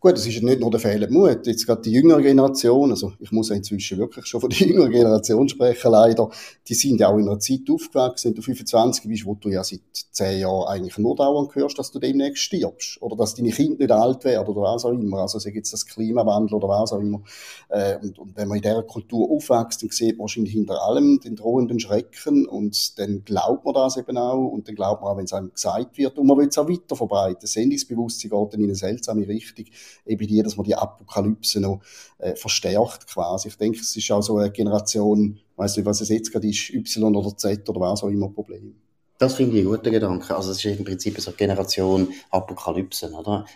Gut, 0.00 0.12
es 0.12 0.28
ist 0.28 0.44
nicht 0.44 0.60
nur 0.60 0.70
der 0.70 0.78
fehlende 0.78 1.12
Mut. 1.12 1.44
Jetzt 1.44 1.66
gerade 1.66 1.82
die 1.82 1.90
jüngere 1.90 2.22
Generation, 2.22 2.92
also 2.92 3.14
ich 3.18 3.32
muss 3.32 3.50
inzwischen 3.50 3.98
wirklich 3.98 4.26
schon 4.26 4.40
von 4.40 4.48
der 4.48 4.58
jüngeren 4.68 4.92
Generation 4.92 5.48
sprechen, 5.48 5.90
leider, 5.90 6.30
die 6.68 6.74
sind 6.74 7.00
ja 7.00 7.08
auch 7.08 7.18
in 7.18 7.28
einer 7.28 7.40
Zeit 7.40 7.62
aufgewachsen, 7.68 8.28
wenn 8.28 8.34
du 8.36 8.42
25 8.42 9.08
bist, 9.08 9.26
wo 9.26 9.34
du 9.34 9.48
ja 9.48 9.64
seit 9.64 9.80
10 10.12 10.38
Jahren 10.38 10.68
eigentlich 10.68 10.98
nur 10.98 11.16
dauernd 11.16 11.52
hörst, 11.56 11.80
dass 11.80 11.90
du 11.90 11.98
demnächst 11.98 12.44
stirbst. 12.44 13.02
Oder 13.02 13.16
dass 13.16 13.34
deine 13.34 13.50
Kinder 13.50 13.76
nicht 13.76 13.90
alt 13.90 14.24
werden 14.24 14.46
oder 14.46 14.60
was 14.60 14.84
auch 14.84 14.92
immer. 14.92 15.18
Also 15.18 15.40
sei 15.40 15.50
jetzt 15.50 15.72
das 15.72 15.84
Klimawandel 15.84 16.54
oder 16.54 16.68
was 16.68 16.92
auch 16.92 17.00
immer. 17.00 17.24
Äh, 17.68 17.96
und, 18.00 18.20
und, 18.20 18.36
wenn 18.36 18.46
man 18.46 18.58
in 18.58 18.62
dieser 18.62 18.84
Kultur 18.84 19.28
aufwächst, 19.28 19.82
dann 19.82 19.90
sieht 19.90 20.16
man 20.16 20.26
wahrscheinlich 20.26 20.52
hinter 20.52 20.80
allem 20.80 21.18
den 21.18 21.34
drohenden 21.34 21.80
Schrecken 21.80 22.46
und 22.46 23.00
dann 23.00 23.24
glaubt 23.24 23.64
man 23.64 23.74
das 23.74 23.96
eben 23.96 24.16
auch 24.16 24.46
und 24.46 24.68
dann 24.68 24.76
glaubt 24.76 25.02
man 25.02 25.10
auch, 25.10 25.16
wenn 25.16 25.24
es 25.24 25.32
einem 25.32 25.52
gesagt 25.52 25.98
wird 25.98 26.16
und 26.18 26.26
man 26.28 26.38
will 26.38 26.46
es 26.46 26.56
auch 26.56 26.68
weiter 26.68 26.94
verbreiten. 26.94 27.48
Sendungsbewusstsein 27.48 28.30
geht 28.30 28.52
dann 28.54 28.60
in 28.60 28.66
eine 28.66 28.76
seltsame 28.76 29.26
Richtung 29.26 29.64
eben 30.06 30.26
die, 30.26 30.42
dass 30.42 30.56
man 30.56 30.64
die 30.64 30.74
Apokalypse 30.74 31.60
noch 31.60 31.80
äh, 32.18 32.34
verstärkt 32.34 33.06
quasi. 33.06 33.48
Ich 33.48 33.56
denke, 33.56 33.80
es 33.80 33.96
ist 33.96 34.10
auch 34.10 34.22
so 34.22 34.38
eine 34.38 34.50
Generation, 34.50 35.38
weiss 35.56 35.76
nicht, 35.76 35.86
was 35.86 36.00
es 36.00 36.08
jetzt 36.08 36.32
gerade 36.32 36.48
ist, 36.48 36.70
Y 36.70 37.14
oder 37.14 37.36
Z 37.36 37.68
oder 37.68 37.80
was 37.80 38.02
auch 38.02 38.08
immer 38.08 38.28
Problem. 38.28 38.74
Das 39.18 39.34
finde 39.34 39.56
ich 39.56 39.64
ein 39.64 39.70
guter 39.70 39.90
Gedanke. 39.90 40.34
Also 40.34 40.52
es 40.52 40.64
ist 40.64 40.78
im 40.78 40.84
Prinzip 40.84 41.20
so 41.20 41.30
eine 41.30 41.36
Generation 41.36 42.08
Apokalypse, 42.30 43.10
oder? 43.10 43.46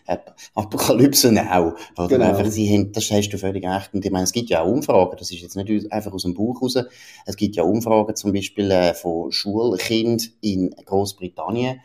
Apokalypse 0.55 1.31
auch. 1.51 1.75
Oder 1.97 2.09
genau. 2.09 2.31
einfach, 2.31 2.51
sie 2.51 2.69
haben, 2.69 2.91
das 2.91 3.09
hast 3.13 3.31
du 3.31 3.39
völlig 3.39 3.65
recht. 3.65 3.95
Und 3.95 4.05
ich 4.05 4.11
meine, 4.11 4.25
es 4.25 4.33
gibt 4.33 4.51
ja 4.51 4.63
auch 4.63 4.67
Umfragen, 4.67 5.17
das 5.17 5.31
ist 5.31 5.41
jetzt 5.41 5.55
nicht 5.55 5.93
einfach 5.93 6.13
aus 6.13 6.25
dem 6.25 6.35
Buch 6.35 6.61
raus. 6.61 6.77
Es 7.27 7.37
gibt 7.37 7.55
ja 7.55 7.63
Umfragen 7.63 8.17
zum 8.17 8.33
Beispiel 8.33 8.73
äh, 8.73 8.93
von 8.93 9.31
Schulkind 9.31 10.33
in 10.41 10.71
Großbritannien, 10.85 11.81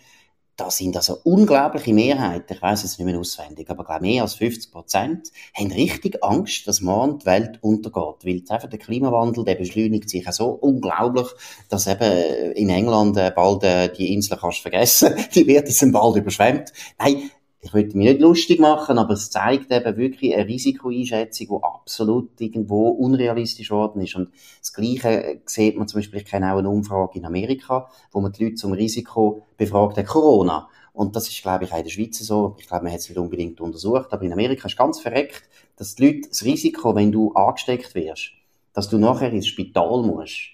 da 0.58 0.72
sind 0.72 0.96
also 0.98 1.20
unglaubliche 1.24 1.94
Mehrheiten, 1.94 2.52
ich 2.54 2.62
weiß 2.62 2.84
es 2.84 2.98
nicht 2.98 3.06
mehr 3.06 3.20
auswendig, 3.20 3.70
aber 3.70 3.86
glaube 3.86 4.02
mehr 4.02 4.24
als 4.24 4.34
50 4.34 4.72
Prozent, 4.72 5.32
haben 5.56 5.72
richtig 5.72 6.24
Angst, 6.24 6.68
dass 6.68 6.82
morgen 6.82 7.20
die 7.20 7.28
Welt 7.28 7.60
untergeht. 7.62 8.26
Weil 8.26 8.42
einfach 8.50 8.68
der 8.68 8.80
Klimawandel, 8.80 9.46
der 9.46 9.54
beschleunigt 9.54 10.10
sich 10.10 10.30
so 10.32 10.50
unglaublich, 10.50 11.28
dass 11.70 11.86
eben 11.86 12.54
in 12.54 12.70
England 12.70 13.18
äh, 13.18 13.32
bald 13.34 13.64
äh, 13.64 13.94
die 13.94 14.12
Insel 14.14 14.38
kannst 14.38 14.60
vergessen, 14.60 15.14
die 15.36 15.46
wird 15.46 15.68
jetzt 15.68 15.92
bald 15.94 16.16
überschwemmt. 16.16 16.74
Nein, 16.98 17.30
ich 17.68 17.74
würde 17.74 17.98
mich 17.98 18.08
nicht 18.08 18.22
lustig 18.22 18.60
machen, 18.60 18.98
aber 18.98 19.14
es 19.14 19.30
zeigt 19.30 19.72
eben 19.72 19.98
wirklich 19.98 20.34
eine 20.34 20.48
Risikoeinschätzung, 20.48 21.48
die 21.48 21.64
absolut 21.64 22.30
irgendwo 22.40 22.90
unrealistisch 22.90 23.72
worden 23.72 24.02
ist. 24.02 24.16
Und 24.16 24.30
das 24.60 24.72
Gleiche 24.72 25.42
sieht 25.46 25.78
man 25.78 25.88
zum 25.88 26.00
Beispiel, 26.00 26.22
ich 26.22 26.26
kenne 26.26 26.54
auch 26.54 26.60
eine 26.60 26.70
Umfrage 26.70 27.20
in 27.20 27.26
Amerika, 27.26 27.90
wo 28.12 28.22
man 28.22 28.32
die 28.32 28.46
Leute 28.46 28.56
zum 28.56 28.72
Risiko 28.72 29.42
befragt 29.58 29.98
hat, 29.98 30.06
Corona. 30.06 30.70
Und 30.94 31.16
das 31.16 31.28
ist, 31.28 31.42
glaube 31.42 31.66
ich, 31.66 31.74
auch 31.74 31.78
in 31.78 31.84
der 31.84 31.92
Schweiz 31.92 32.18
so. 32.20 32.56
Ich 32.58 32.68
glaube, 32.68 32.86
man 32.86 32.94
hat 32.94 33.02
es 33.02 33.10
nicht 33.10 33.20
unbedingt 33.20 33.60
untersucht, 33.60 34.12
aber 34.12 34.24
in 34.24 34.34
Amerika 34.34 34.68
ist 34.68 34.78
ganz 34.78 35.02
verreckt, 35.02 35.44
dass 35.76 35.96
die 35.96 36.06
Leute 36.06 36.30
das 36.30 36.44
Risiko, 36.46 36.96
wenn 36.96 37.12
du 37.12 37.34
angesteckt 37.34 37.94
wirst, 37.96 38.32
dass 38.74 38.88
du 38.88 38.98
nachher 38.98 39.32
ins 39.32 39.48
Spital 39.48 40.04
musst, 40.04 40.52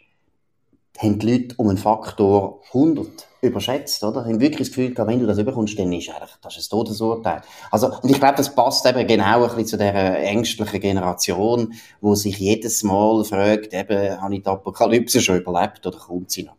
haben 0.97 1.19
die 1.19 1.31
Leute 1.31 1.55
um 1.57 1.69
einen 1.69 1.77
Faktor 1.77 2.61
100 2.73 3.27
überschätzt, 3.43 4.03
oder? 4.03 4.25
Haben 4.25 4.39
wirklich 4.39 4.67
das 4.67 4.75
Gefühl 4.75 4.93
gehabt, 4.93 5.09
wenn 5.09 5.19
du 5.19 5.27
das 5.27 5.37
überkommst, 5.37 5.77
dann 5.77 5.91
ist 5.91 6.09
eigentlich, 6.09 6.31
das 6.41 6.57
ist 6.57 6.67
ein 6.67 6.77
Todesurteil. 6.77 7.41
Also, 7.71 7.87
und 8.01 8.09
ich 8.09 8.19
glaube, 8.19 8.35
das 8.37 8.55
passt 8.55 8.85
eben 8.85 9.05
genau 9.05 9.43
ein 9.43 9.49
bisschen 9.49 9.65
zu 9.65 9.77
dieser 9.77 10.17
ängstlichen 10.19 10.79
Generation, 10.79 11.73
wo 12.01 12.15
sich 12.15 12.37
jedes 12.37 12.83
Mal 12.83 13.23
fragt, 13.23 13.73
eben, 13.73 14.21
habe 14.21 14.35
ich 14.35 14.43
die 14.43 14.49
Apokalypse 14.49 15.21
schon 15.21 15.37
überlebt 15.37 15.85
oder 15.85 15.97
kommt 15.97 16.31
sie 16.31 16.43
noch? 16.43 16.55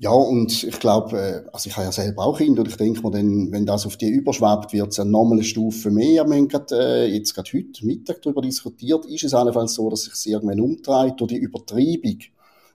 Ja, 0.00 0.10
und 0.10 0.62
ich 0.62 0.78
glaube, 0.78 1.18
äh, 1.18 1.50
also 1.52 1.68
ich 1.68 1.76
habe 1.76 1.86
ja 1.86 1.92
selber 1.92 2.24
auch 2.24 2.38
Kinder 2.38 2.62
und 2.62 2.68
ich 2.68 2.76
denke 2.76 3.02
mir 3.02 3.10
dann, 3.10 3.50
wenn 3.50 3.66
das 3.66 3.84
auf 3.84 3.96
die 3.96 4.08
überschwappt, 4.08 4.72
wird 4.72 4.92
es 4.92 5.00
eine 5.00 5.42
Stufe 5.42 5.90
mehr. 5.90 6.24
Wir 6.24 6.36
haben 6.36 6.46
grad, 6.46 6.70
äh, 6.70 7.06
jetzt 7.06 7.34
gerade 7.34 7.50
heute 7.52 7.84
Mittag 7.84 8.22
darüber 8.22 8.40
diskutiert, 8.40 9.06
ist 9.06 9.24
es 9.24 9.34
allenfalls 9.34 9.74
so, 9.74 9.90
dass 9.90 10.02
sich 10.02 10.12
es 10.12 10.26
irgendwann 10.26 10.60
umtreibt 10.60 11.20
durch 11.20 11.30
die 11.30 11.38
Übertreibung 11.38 12.18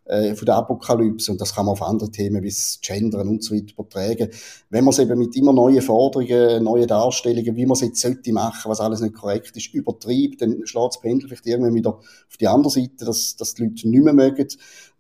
äh, 0.06 0.36
von 0.36 0.46
der 0.46 0.56
Apokalypse 0.56 1.32
und 1.32 1.40
das 1.40 1.56
kann 1.56 1.66
man 1.66 1.74
auf 1.74 1.82
andere 1.82 2.12
Themen 2.12 2.44
wie 2.44 2.50
das 2.50 2.80
Gendern 2.82 3.28
und 3.28 3.44
so 3.44 3.56
weiter 3.56 3.74
übertragen. 3.74 4.30
Wenn 4.70 4.84
man 4.84 4.92
es 4.92 5.00
eben 5.00 5.18
mit 5.18 5.36
immer 5.36 5.54
neuen 5.54 5.82
Forderungen, 5.82 6.64
neuen 6.64 6.88
Darstellungen, 6.88 7.56
wie 7.56 7.66
man 7.66 7.74
es 7.74 7.82
jetzt 7.82 8.02
sollte 8.02 8.34
machen, 8.34 8.70
was 8.70 8.80
alles 8.80 9.02
nicht 9.02 9.14
korrekt 9.14 9.56
ist, 9.56 9.74
übertreibt, 9.74 10.42
dann 10.42 10.66
schlägt 10.66 10.88
das 10.88 11.02
Pendel 11.02 11.28
vielleicht 11.30 11.48
irgendwann 11.48 11.76
wieder 11.76 12.00
auf 12.00 12.38
die 12.40 12.48
andere 12.48 12.72
Seite, 12.72 13.06
dass, 13.06 13.36
dass 13.36 13.54
die 13.54 13.64
Leute 13.64 13.88
nicht 13.88 14.04
mehr 14.04 14.14
mögen, 14.14 14.48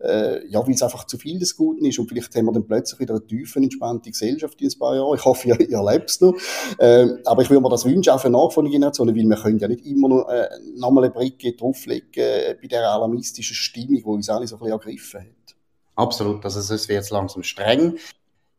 äh, 0.04 0.48
ja, 0.48 0.66
weil 0.66 0.74
es 0.74 0.84
einfach 0.84 1.06
zu 1.06 1.18
viel 1.18 1.40
des 1.40 1.56
Guten 1.56 1.86
ist 1.86 1.98
und 1.98 2.08
vielleicht 2.08 2.36
haben 2.36 2.46
wir 2.46 2.52
dann 2.52 2.68
plötzlich 2.68 3.00
wieder 3.00 3.16
eine 3.16 3.26
tiefe, 3.26 3.60
entspannte 3.60 4.12
Gesellschaft 4.12 4.62
in 4.62 4.70
ein 4.70 4.80
paar 4.80 4.96
Jahren. 4.96 5.16
Ich 5.16 5.26
hoffe, 5.26 5.48
ihr, 5.50 5.60
ihr 5.60 5.78
erlebt 5.78 6.10
es 6.10 6.22
noch. 6.22 6.34
Äh, 6.78 7.08
aber 7.26 7.42
ich 7.42 7.50
würde 7.50 7.62
mir 7.62 7.70
das 7.70 7.86
wünschen, 7.86 8.12
auch 8.12 8.20
für 8.20 8.30
nachfolgende 8.30 8.76
Generationen, 8.76 9.16
weil 9.16 9.24
wir 9.24 9.38
können 9.38 9.60
ja 9.60 9.68
nicht 9.68 9.86
immer 9.86 10.10
noch, 10.10 10.28
äh, 10.28 10.50
nochmal 10.76 11.06
eine 11.06 11.14
Brücke 11.14 11.54
drauflegen 11.54 12.10
äh, 12.16 12.56
bei 12.62 12.68
dieser 12.68 12.90
alarmistischen 12.90 13.56
Stimmung, 13.56 13.96
die 13.96 14.04
uns 14.04 14.30
alle 14.30 14.48
so 14.48 14.56
ein 14.56 14.60
bisschen 14.60 14.74
ergriffen 14.94 15.22
hat. 15.22 15.56
Absolut, 15.96 16.44
also 16.44 16.60
es 16.60 16.88
wird 16.88 16.98
jetzt 16.98 17.12
langsam 17.12 17.44
streng. 17.44 17.98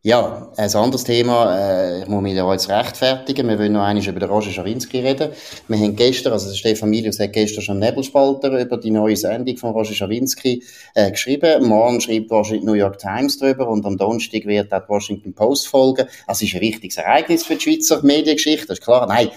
Ja, 0.07 0.53
ein 0.59 0.75
anderes 0.75 1.05
Thema, 1.05 1.59
äh, 1.59 2.03
ich 2.03 2.09
muss 2.09 2.23
mich 2.23 2.37
da 2.37 2.53
jetzt 2.53 2.69
rechtfertigen, 2.69 3.49
wir 3.49 3.59
wollen 3.59 3.73
noch 3.73 3.85
einmal 3.85 4.07
über 4.07 4.21
den 4.21 4.29
Roger 4.29 4.51
Schawinski 4.51 5.01
reden. 5.01 5.31
Wir 5.67 5.79
haben 5.79 5.97
gestern, 5.97 6.35
also 6.35 6.55
Stefan 6.55 6.91
Milius 6.91 7.19
hat 7.19 7.33
gestern 7.33 7.63
schon 7.63 7.79
Nebelspalter 7.79 8.61
über 8.61 8.77
die 8.77 8.91
neue 8.91 9.17
Sendung 9.17 9.57
von 9.57 9.71
Roger 9.71 9.95
Schawinski 9.95 10.63
äh, 10.95 11.11
geschrieben. 11.11 11.67
Morgen 11.67 12.03
schreibt 12.03 12.31
wahrscheinlich 12.31 12.65
New 12.65 12.75
York 12.75 12.99
Times 12.99 13.39
drüber 13.39 13.67
und 13.67 13.87
am 13.87 13.97
Donnerstag 13.97 14.45
wird 14.45 14.75
auch 14.75 14.83
die 14.83 14.89
Washington 14.91 15.33
Post 15.33 15.69
folgen. 15.69 16.07
Es 16.29 16.43
ist 16.43 16.55
ein 16.55 16.61
wichtiges 16.61 16.99
Ereignis 16.99 17.47
für 17.47 17.55
die 17.55 17.63
Schweizer 17.63 18.03
Mediengeschichte, 18.03 18.67
das 18.67 18.81
ist 18.81 18.85
klar. 18.85 19.07
Nein, 19.07 19.31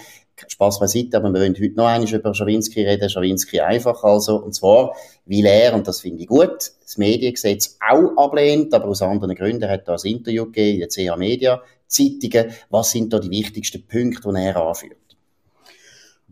Spaß 0.46 0.80
beiseite, 0.80 1.16
aber 1.16 1.30
wir 1.32 1.40
wollen 1.40 1.54
heute 1.54 1.74
noch 1.74 1.86
einmal 1.86 2.12
über 2.12 2.34
Schawinski 2.34 2.84
reden. 2.84 3.08
Schawinski 3.08 3.60
einfach 3.60 4.02
also. 4.04 4.36
Und 4.36 4.54
zwar, 4.54 4.94
weil 5.26 5.46
er, 5.46 5.74
und 5.74 5.88
das 5.88 6.00
finde 6.00 6.22
ich 6.22 6.28
gut, 6.28 6.72
das 6.82 6.96
Mediengesetz 6.96 7.78
auch 7.80 8.16
ablehnt, 8.16 8.72
aber 8.74 8.86
aus 8.86 9.02
anderen 9.02 9.34
Gründen. 9.34 9.62
Er 9.62 9.70
hat 9.70 9.88
da 9.88 9.94
ein 9.94 10.10
Interview 10.10 10.44
gegeben 10.46 10.82
in 10.82 10.88
der 10.88 10.88
CH 10.88 11.16
Media 11.18 11.62
Zeitungen. 11.86 12.52
Was 12.70 12.90
sind 12.90 13.12
da 13.12 13.18
die 13.18 13.30
wichtigsten 13.30 13.86
Punkte, 13.86 14.30
die 14.32 14.40
er 14.40 14.56
anführt? 14.56 15.07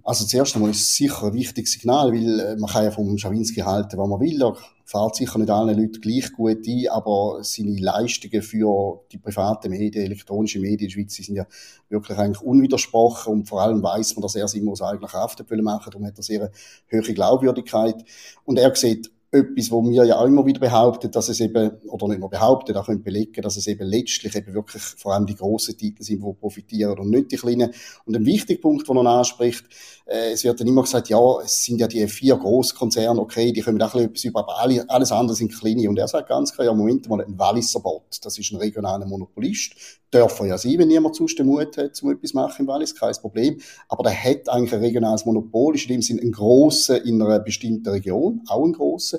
Also 0.07 0.25
zuerst 0.25 0.55
einmal 0.55 0.71
ist 0.71 0.83
es 0.83 0.95
sicher 0.95 1.25
ein 1.25 1.35
wichtiges 1.35 1.73
Signal, 1.73 2.13
weil 2.13 2.39
äh, 2.39 2.57
man 2.57 2.71
kann 2.71 2.85
ja 2.85 2.93
vom 2.93 3.19
Schawinski 3.19 3.63
halten, 3.63 3.99
was 3.99 4.09
man 4.09 4.21
will. 4.21 4.41
Er 4.41 4.57
fährt 4.85 5.17
sicher 5.17 5.37
nicht 5.37 5.51
allen 5.51 5.77
Leuten 5.77 6.01
gleich 6.01 6.33
gut 6.33 6.65
ein, 6.65 6.89
aber 6.93 7.43
seine 7.43 7.77
Leistungen 7.77 8.41
für 8.41 9.01
die 9.11 9.19
privaten 9.19 9.69
Medien, 9.71 10.05
elektronische 10.05 10.61
Medien 10.61 10.79
in 10.79 10.87
der 10.87 10.91
Schweiz, 10.91 11.17
sind 11.17 11.35
ja 11.35 11.45
wirklich 11.89 12.17
eigentlich 12.17 12.41
unwidersprochen 12.41 13.33
und 13.33 13.49
vor 13.49 13.63
allem 13.63 13.83
weiß 13.83 14.15
man, 14.15 14.23
dass 14.23 14.37
er 14.37 14.47
sie 14.47 14.61
immer 14.61 14.71
aus 14.71 14.83
eigener 14.83 15.09
Kraft 15.09 15.41
machen 15.51 15.91
Darum 15.91 16.07
hat 16.07 16.17
er 16.17 16.23
sehr 16.23 16.53
hohe 16.93 17.03
Glaubwürdigkeit. 17.13 18.05
Und 18.45 18.61
er 18.61 18.73
sieht 18.77 19.11
etwas, 19.37 19.71
wo 19.71 19.83
wir 19.83 20.05
ja 20.05 20.19
auch 20.19 20.26
immer 20.26 20.45
wieder 20.45 20.61
behaupten, 20.61 21.11
dass 21.11 21.28
es 21.28 21.40
eben, 21.40 21.71
oder 21.88 22.09
nicht 22.09 22.21
nur 22.21 22.31
behaupten, 22.31 22.76
auch 22.76 22.87
können 22.87 23.02
belegen, 23.02 23.43
dass 23.43 23.57
es 23.57 23.66
eben 23.66 23.87
letztlich 23.87 24.35
eben 24.35 24.55
wirklich 24.55 24.83
vor 24.83 25.14
allem 25.14 25.26
die 25.26 25.35
grossen 25.35 25.76
Titel 25.76 26.02
sind, 26.02 26.23
die 26.23 26.33
profitieren 26.35 26.99
und 26.99 27.11
nicht 27.11 27.33
die 27.33 27.37
kleinen. 27.37 27.73
Und 28.05 28.16
ein 28.16 28.26
wichtiger 28.26 28.61
Punkt, 28.61 28.88
den 28.88 28.97
er 28.97 29.07
anspricht, 29.07 29.64
äh, 30.07 30.33
es 30.33 30.45
wird 30.45 30.61
dann 30.61 30.69
immer 30.69 30.83
gesagt, 30.83 31.09
ja, 31.09 31.40
es 31.45 31.64
sind 31.64 31.81
ja 31.81 31.87
die 31.87 32.07
vier 32.09 32.37
Großkonzerne, 32.37 33.21
okay, 33.21 33.52
die 33.52 33.61
können 33.61 33.81
auch 33.83 33.95
ein 33.95 34.11
bisschen 34.11 34.11
etwas 34.11 34.25
über, 34.25 34.40
aber 34.40 34.88
alles 34.88 35.12
andere 35.12 35.37
sind 35.37 35.52
kleine. 35.52 35.88
Und 35.88 35.99
er 35.99 36.09
sagt 36.09 36.28
ganz 36.28 36.52
klar, 36.52 36.66
ja, 36.66 36.75
Moment 36.75 37.09
mal, 37.09 37.25
ein 37.25 37.38
Walliser 37.38 37.81
Bot, 37.81 38.19
das 38.23 38.38
ist 38.38 38.52
ein 38.52 38.57
regionaler 38.57 39.07
Monopolist, 39.07 39.75
dürfen 40.16 40.46
ja 40.46 40.58
sein, 40.58 40.78
wenn 40.78 40.88
niemand 40.88 41.16
sonst 41.16 41.38
den 41.38 41.46
Mut 41.46 41.76
hat, 41.76 42.02
um 42.02 42.11
etwas 42.11 42.35
machen 42.35 42.62
im 42.62 42.66
Wallis, 42.66 42.94
kein 42.94 43.14
Problem. 43.14 43.58
Aber 43.88 44.02
der 44.02 44.12
hat 44.12 44.49
eigentlich 44.49 44.75
ein 44.75 44.80
regionales 44.80 45.25
Monopol, 45.25 45.75
ist 45.75 45.85
in 45.85 45.94
dem 45.96 46.02
Sinne 46.02 46.23
ein 46.23 46.32
grosser 46.32 47.04
in 47.04 47.20
einer 47.20 47.40
bestimmten 47.40 47.88
Region, 47.88 48.42
auch 48.49 48.64
ein 48.64 48.73
grosser. 48.73 49.18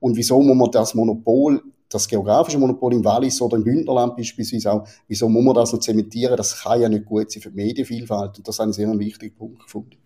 Und 0.00 0.16
wieso 0.16 0.40
muss 0.40 0.56
man 0.56 0.70
das 0.70 0.94
Monopol 0.94 1.62
das 1.88 2.08
geografische 2.08 2.58
Monopol 2.58 2.94
im 2.94 3.04
Wallis 3.04 3.40
oder 3.40 3.56
im 3.56 3.64
Bündnerland 3.64 4.16
beispielsweise 4.16 4.72
auch, 4.72 4.88
wieso 5.06 5.28
muss 5.28 5.44
man 5.44 5.54
das 5.54 5.72
noch 5.72 5.80
zementieren? 5.80 6.36
Das 6.36 6.62
kann 6.62 6.80
ja 6.80 6.88
nicht 6.88 7.04
gut 7.04 7.30
sein 7.30 7.42
für 7.42 7.50
die 7.50 7.56
Medienvielfalt. 7.56 8.38
Und 8.38 8.48
das 8.48 8.56
ist 8.56 8.60
ein 8.60 8.72
sehr 8.72 8.98
wichtiger 8.98 9.34
Punkt 9.36 9.62
gefunden. 9.62 9.96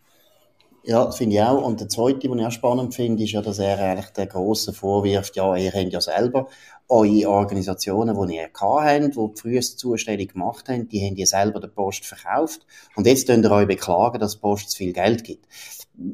Ja, 0.82 1.04
das 1.04 1.18
finde 1.18 1.36
ich 1.36 1.42
auch. 1.42 1.62
Und 1.62 1.80
der 1.80 1.88
zweite, 1.88 2.20
den 2.20 2.38
ich 2.38 2.46
auch 2.46 2.50
spannend 2.50 2.94
finde, 2.94 3.22
ist 3.22 3.32
ja, 3.32 3.42
dass 3.42 3.58
er 3.58 3.78
eigentlich 3.78 4.10
der 4.10 4.26
grossen 4.26 4.72
vorwirft, 4.72 5.36
ja, 5.36 5.54
ihr 5.56 5.72
habt 5.72 5.92
ja 5.92 6.00
selber 6.00 6.48
eure 6.90 7.28
Organisationen, 7.28 8.26
die 8.26 8.36
ihr 8.36 8.50
habt, 8.52 9.16
die 9.16 9.50
die 9.50 9.60
Zustellung 9.60 10.26
gemacht 10.26 10.68
haben, 10.68 10.88
die 10.88 11.06
haben 11.06 11.16
ihr 11.16 11.26
selber 11.26 11.60
der 11.60 11.68
Post 11.68 12.04
verkauft. 12.04 12.66
Und 12.96 13.06
jetzt 13.06 13.26
könnt 13.26 13.44
ihr 13.44 13.50
euch 13.50 13.66
beklagen, 13.66 14.18
dass 14.18 14.36
Post 14.36 14.70
zu 14.70 14.78
viel 14.78 14.92
Geld 14.92 15.24
gibt 15.24 15.46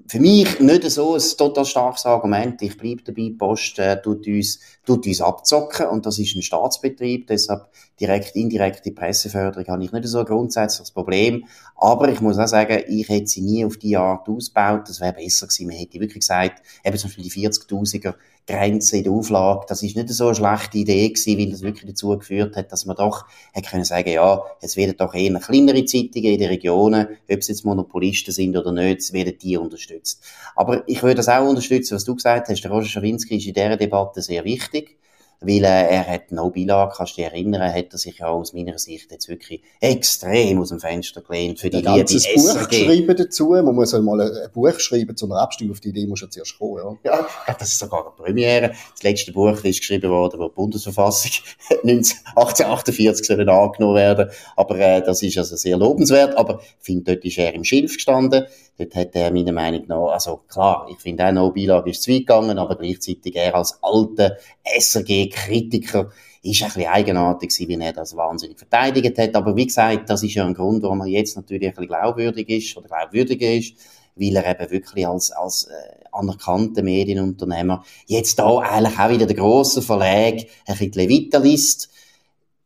für 0.08 0.18
mich 0.18 0.58
nicht 0.58 0.90
so 0.90 1.14
ein 1.14 1.22
total 1.38 1.64
starkes 1.64 2.06
Argument. 2.06 2.60
Ich 2.62 2.76
bleibe 2.76 3.02
dabei, 3.02 3.32
Post 3.38 3.78
äh, 3.78 4.00
tut, 4.00 4.26
uns, 4.26 4.58
tut 4.84 5.06
uns 5.06 5.20
abzocken 5.20 5.86
und 5.86 6.06
das 6.06 6.18
ist 6.18 6.34
ein 6.34 6.42
Staatsbetrieb, 6.42 7.28
deshalb 7.28 7.68
direkt, 8.00 8.34
indirekte 8.34 8.90
Presseförderung 8.90 9.66
habe 9.68 9.84
ich 9.84 9.92
nicht 9.92 10.08
so 10.08 10.18
ein 10.18 10.24
grundsätzliches 10.24 10.90
Problem. 10.90 11.44
Aber 11.76 12.08
ich 12.08 12.20
muss 12.20 12.38
auch 12.38 12.48
sagen, 12.48 12.82
ich 12.88 13.08
hätte 13.08 13.26
sie 13.26 13.42
nie 13.42 13.64
auf 13.64 13.76
die 13.76 13.96
Art 13.96 14.28
ausgebaut, 14.28 14.88
das 14.88 15.00
wäre 15.00 15.12
besser 15.12 15.46
gewesen. 15.46 15.66
Man 15.68 15.76
hätte 15.76 16.00
wirklich 16.00 16.20
gesagt, 16.20 16.62
eben 16.84 16.96
zum 16.96 17.08
Beispiel 17.08 17.24
die 17.24 17.48
40.000er 17.48 18.14
Grenze 18.46 18.98
in 18.98 19.04
der 19.04 19.12
Auflage, 19.12 19.66
das 19.68 19.82
ist 19.82 19.96
nicht 19.96 20.08
so 20.10 20.26
eine 20.26 20.34
schlechte 20.34 20.78
Idee 20.78 21.08
gewesen, 21.08 21.38
weil 21.38 21.50
das 21.50 21.62
wirklich 21.62 21.90
dazu 21.90 22.16
geführt 22.16 22.56
hat, 22.56 22.70
dass 22.70 22.86
man 22.86 22.96
doch 22.96 23.24
hätte 23.52 23.70
können 23.70 23.84
sagen, 23.84 24.10
ja, 24.10 24.42
es 24.60 24.76
werden 24.76 24.96
doch 24.96 25.14
eher 25.14 25.34
kleinere 25.40 25.84
Zeitungen 25.84 26.32
in 26.32 26.38
den 26.38 26.48
Regionen, 26.48 27.08
ob 27.28 27.38
es 27.38 27.48
jetzt 27.48 27.64
Monopolisten 27.64 28.32
sind 28.32 28.56
oder 28.56 28.72
nicht, 28.72 29.00
es 29.00 29.12
werden 29.12 29.36
die 29.40 29.56
unterstützt. 29.56 30.22
Aber 30.54 30.88
ich 30.88 31.02
würde 31.02 31.16
das 31.16 31.28
auch 31.28 31.48
unterstützen, 31.48 31.96
was 31.96 32.04
du 32.04 32.14
gesagt 32.14 32.48
hast. 32.48 32.60
Der 32.62 32.70
Roger 32.70 32.86
Schawinski 32.86 33.36
ist 33.36 33.46
in 33.46 33.54
dieser 33.54 33.76
Debatte 33.76 34.22
sehr 34.22 34.44
wichtig 34.44 34.96
weil 35.40 35.64
äh, 35.64 35.88
er 35.88 36.06
hat 36.06 36.32
No 36.32 36.50
Beilage, 36.50 36.94
kannst 36.96 37.12
du 37.12 37.16
dich 37.16 37.24
erinnern, 37.26 37.72
hat 37.72 37.92
er 37.92 37.98
sich 37.98 38.18
ja 38.18 38.28
aus 38.28 38.52
meiner 38.52 38.78
Sicht 38.78 39.10
jetzt 39.10 39.28
wirklich 39.28 39.62
extrem 39.80 40.60
aus 40.60 40.70
dem 40.70 40.80
Fenster 40.80 41.20
gelehnt 41.20 41.60
für 41.60 41.70
die 41.70 41.86
ein 41.86 41.96
Liebe 41.96 42.04
Buch 42.04 42.54
SRG. 42.54 42.68
geschrieben 42.68 43.16
dazu, 43.16 43.48
man 43.50 43.74
muss 43.74 43.94
einmal 43.94 44.20
ein 44.20 44.50
Buch 44.52 44.78
schreiben 44.78 45.16
zu 45.16 45.26
einer 45.26 45.40
Abstimmung, 45.40 45.72
auf 45.72 45.80
die 45.80 45.90
Idee 45.90 46.06
muss 46.06 46.20
ja 46.20 46.30
zuerst 46.30 46.58
kommen, 46.58 46.98
ja. 47.04 47.26
Ja, 47.46 47.56
das 47.58 47.68
ist 47.68 47.78
sogar 47.78 48.00
eine 48.00 48.10
Premiere. 48.10 48.72
Das 48.92 49.02
letzte 49.02 49.32
Buch 49.32 49.62
ist 49.62 49.80
geschrieben 49.80 50.10
worden, 50.10 50.40
wo 50.40 50.48
die 50.48 50.54
Bundesverfassung 50.54 51.32
1848 51.82 53.26
sollen 53.26 53.48
angenommen 53.48 53.96
werden, 53.96 54.30
aber 54.56 54.78
äh, 54.78 55.02
das 55.02 55.22
ist 55.22 55.38
also 55.38 55.56
sehr 55.56 55.76
lobenswert, 55.76 56.36
aber 56.36 56.60
ich 56.60 56.84
finde, 56.84 57.14
dort 57.14 57.24
ist 57.24 57.38
er 57.38 57.54
im 57.54 57.64
Schilf 57.64 57.94
gestanden, 57.94 58.46
Dort 58.78 58.94
hat 58.94 59.14
er 59.14 59.30
meiner 59.30 59.52
Meinung 59.52 59.86
nach, 59.86 60.12
also 60.12 60.42
klar, 60.48 60.86
ich 60.90 60.98
finde 60.98 61.26
auch 61.26 61.32
No 61.32 61.50
Beilage 61.50 61.90
ist 61.90 62.02
zu 62.02 62.10
weit 62.10 62.20
gegangen, 62.20 62.58
aber 62.58 62.76
gleichzeitig 62.76 63.34
er 63.34 63.54
als 63.54 63.78
alter 63.82 64.36
SRG-Kritiker 64.78 66.10
ist 66.42 66.62
ein 66.62 66.68
bisschen 66.68 66.86
eigenartig 66.86 67.50
gewesen, 67.50 67.68
wie 67.68 67.84
er 67.84 67.92
das 67.92 68.16
wahnsinnig 68.16 68.58
verteidigt 68.58 69.18
hat. 69.18 69.34
Aber 69.34 69.56
wie 69.56 69.66
gesagt, 69.66 70.08
das 70.08 70.22
ist 70.22 70.34
ja 70.34 70.46
ein 70.46 70.54
Grund, 70.54 70.82
warum 70.82 71.00
er 71.00 71.06
jetzt 71.06 71.36
natürlich 71.36 71.68
ein 71.68 71.74
bisschen 71.74 71.88
glaubwürdig 71.88 72.48
ist 72.48 72.76
oder 72.76 72.88
glaubwürdiger 72.88 73.52
ist, 73.52 73.74
weil 74.14 74.36
er 74.36 74.48
eben 74.48 74.70
wirklich 74.70 75.06
als, 75.06 75.30
als 75.30 75.64
äh, 75.64 76.04
anerkannter 76.12 76.82
Medienunternehmer 76.82 77.84
jetzt 78.06 78.38
da 78.38 78.58
eigentlich 78.58 78.98
auch 78.98 79.10
wieder 79.10 79.26
der 79.26 79.36
grosse 79.36 79.82
Verlag 79.82 80.34
ein 80.34 80.46
bisschen 80.66 80.90
die 80.92 80.98
Levita 80.98 81.38
liest. 81.38 81.90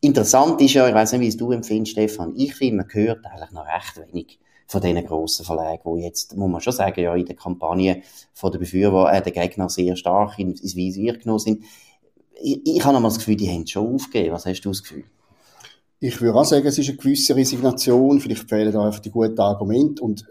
Interessant 0.00 0.60
ist 0.60 0.74
ja, 0.74 0.88
ich 0.88 0.94
weiß 0.94 1.12
nicht, 1.12 1.20
wie 1.20 1.28
es 1.28 1.36
du 1.36 1.52
empfindest, 1.52 1.92
Stefan, 1.92 2.34
ich 2.36 2.54
finde, 2.54 2.76
man 2.76 2.86
hört 2.90 3.26
eigentlich 3.26 3.50
noch 3.50 3.66
recht 3.66 4.00
wenig 4.08 4.38
von 4.66 4.80
diesen 4.80 5.04
grossen 5.04 5.44
Verlagen, 5.44 5.96
die 5.96 6.02
jetzt, 6.02 6.36
muss 6.36 6.48
man 6.48 6.60
schon 6.60 6.72
sagen, 6.72 7.00
ja, 7.00 7.14
in 7.16 7.26
der 7.26 7.34
Kampagne 7.34 8.02
von 8.32 8.52
der 8.52 8.60
Befürworter, 8.60 9.12
äh, 9.12 9.22
der 9.22 9.32
Gegner 9.32 9.68
sehr 9.68 9.96
stark 9.96 10.38
ins 10.38 10.76
Visier 10.76 11.18
genommen 11.18 11.40
sind. 11.40 11.64
Ich, 12.42 12.60
ich 12.64 12.84
habe 12.84 12.94
nochmal 12.94 13.10
das 13.10 13.18
Gefühl, 13.18 13.36
die 13.36 13.50
haben 13.50 13.66
schon 13.66 13.94
aufgegeben. 13.94 14.34
Was 14.34 14.46
hast 14.46 14.62
du 14.62 14.70
das 14.70 14.82
Gefühl? 14.82 15.04
Ich 15.98 16.20
würde 16.20 16.38
auch 16.38 16.44
sagen, 16.44 16.66
es 16.66 16.78
ist 16.78 16.88
eine 16.88 16.96
gewisse 16.96 17.36
Resignation. 17.36 18.20
Vielleicht 18.20 18.48
fehlen 18.48 18.72
da 18.72 18.86
einfach 18.86 19.00
die 19.00 19.10
guten 19.10 19.38
Argumente. 19.38 20.02
Und 20.02 20.24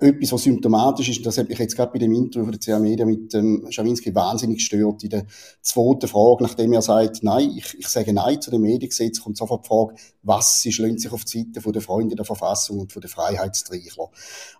etwas, 0.00 0.32
was 0.32 0.42
symptomatisch 0.42 1.10
ist, 1.10 1.26
das 1.26 1.38
hat 1.38 1.48
mich 1.48 1.58
jetzt 1.58 1.76
gerade 1.76 1.92
bei 1.92 1.98
dem 1.98 2.12
Interview 2.12 2.44
von 2.44 2.52
der 2.52 2.60
CA 2.60 2.78
Media 2.78 3.04
mit 3.04 3.34
ähm, 3.34 3.66
Schawinski 3.68 4.14
wahnsinnig 4.14 4.58
gestört, 4.58 5.04
in 5.04 5.10
der 5.10 5.26
zweiten 5.60 6.08
Frage, 6.08 6.42
nachdem 6.42 6.72
er 6.72 6.82
sagt, 6.82 7.22
nein, 7.22 7.52
ich, 7.56 7.76
ich 7.78 7.88
sage 7.88 8.12
nein 8.12 8.40
zu 8.40 8.50
dem 8.50 8.62
Mediengesetz, 8.62 9.20
kommt 9.20 9.36
sofort 9.36 9.64
die 9.64 9.68
Frage, 9.68 9.94
was 10.22 10.62
sie 10.62 10.72
schlönt 10.72 11.00
sich 11.00 11.12
auf 11.12 11.24
die 11.24 11.50
Seite 11.52 11.72
der 11.72 11.82
Freunde 11.82 12.16
der 12.16 12.24
Verfassung 12.24 12.80
und 12.80 12.94
der 12.94 13.10
Freiheitstreichler. 13.10 14.08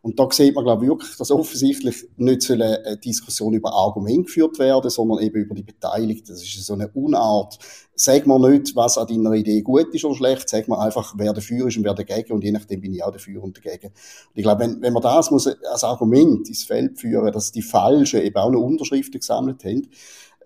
Und 0.02 0.18
da 0.18 0.28
sieht 0.30 0.54
man, 0.54 0.64
glaube 0.64 0.84
ich, 0.84 0.90
wirklich, 0.90 1.16
dass 1.16 1.30
offensichtlich 1.30 2.06
nicht 2.16 2.50
eine 2.50 2.98
Diskussion 3.02 3.54
über 3.54 3.72
Argumente 3.72 4.26
geführt 4.26 4.58
werden, 4.58 4.90
sondern 4.90 5.20
eben 5.20 5.36
über 5.36 5.54
die 5.54 5.62
Beteiligten. 5.62 6.32
Das 6.32 6.42
ist 6.42 6.64
so 6.64 6.74
eine 6.74 6.88
Unart, 6.88 7.58
sag 8.00 8.26
mir 8.26 8.38
nicht, 8.38 8.74
was 8.74 8.96
an 8.96 9.06
deiner 9.08 9.32
Idee 9.34 9.60
gut 9.60 9.94
ist 9.94 10.06
oder 10.06 10.14
schlecht, 10.14 10.48
sag 10.48 10.68
mir 10.68 10.78
einfach, 10.78 11.14
wer 11.18 11.34
dafür 11.34 11.66
ist 11.66 11.76
und 11.76 11.84
wer 11.84 11.92
dagegen 11.92 12.32
und 12.32 12.42
je 12.42 12.50
nachdem 12.50 12.80
bin 12.80 12.94
ich 12.94 13.04
auch 13.04 13.12
dafür 13.12 13.42
und 13.42 13.58
dagegen. 13.58 13.88
Und 13.88 14.36
ich 14.36 14.42
glaube, 14.42 14.62
wenn, 14.64 14.80
wenn 14.80 14.94
man 14.94 15.02
das 15.02 15.30
muss 15.30 15.46
als 15.46 15.84
Argument 15.84 16.48
ins 16.48 16.64
Feld 16.64 16.98
führen, 16.98 17.30
dass 17.30 17.52
die 17.52 17.60
Falschen 17.60 18.22
eben 18.22 18.36
auch 18.36 18.50
noch 18.50 18.62
Unterschriften 18.62 19.20
gesammelt 19.20 19.64
haben, 19.64 19.90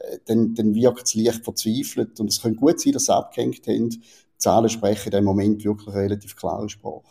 äh, 0.01 0.19
dann, 0.25 0.55
dann 0.55 0.75
wirkt 0.75 1.07
es 1.07 1.15
leicht 1.15 1.45
verzweifelt. 1.45 2.19
Und 2.19 2.29
es 2.29 2.43
könnte 2.43 2.59
gut 2.59 2.81
sein, 2.81 2.93
dass 2.93 3.05
sie 3.05 3.15
abgehängt 3.15 3.65
haben. 3.69 3.91
Die 3.91 4.01
Zahlen 4.39 4.69
sprechen 4.69 5.13
in 5.13 5.19
dem 5.19 5.25
Moment 5.25 5.65
wirklich 5.65 5.95
relativ 5.95 6.35
klare 6.35 6.69
Sprache. 6.69 7.05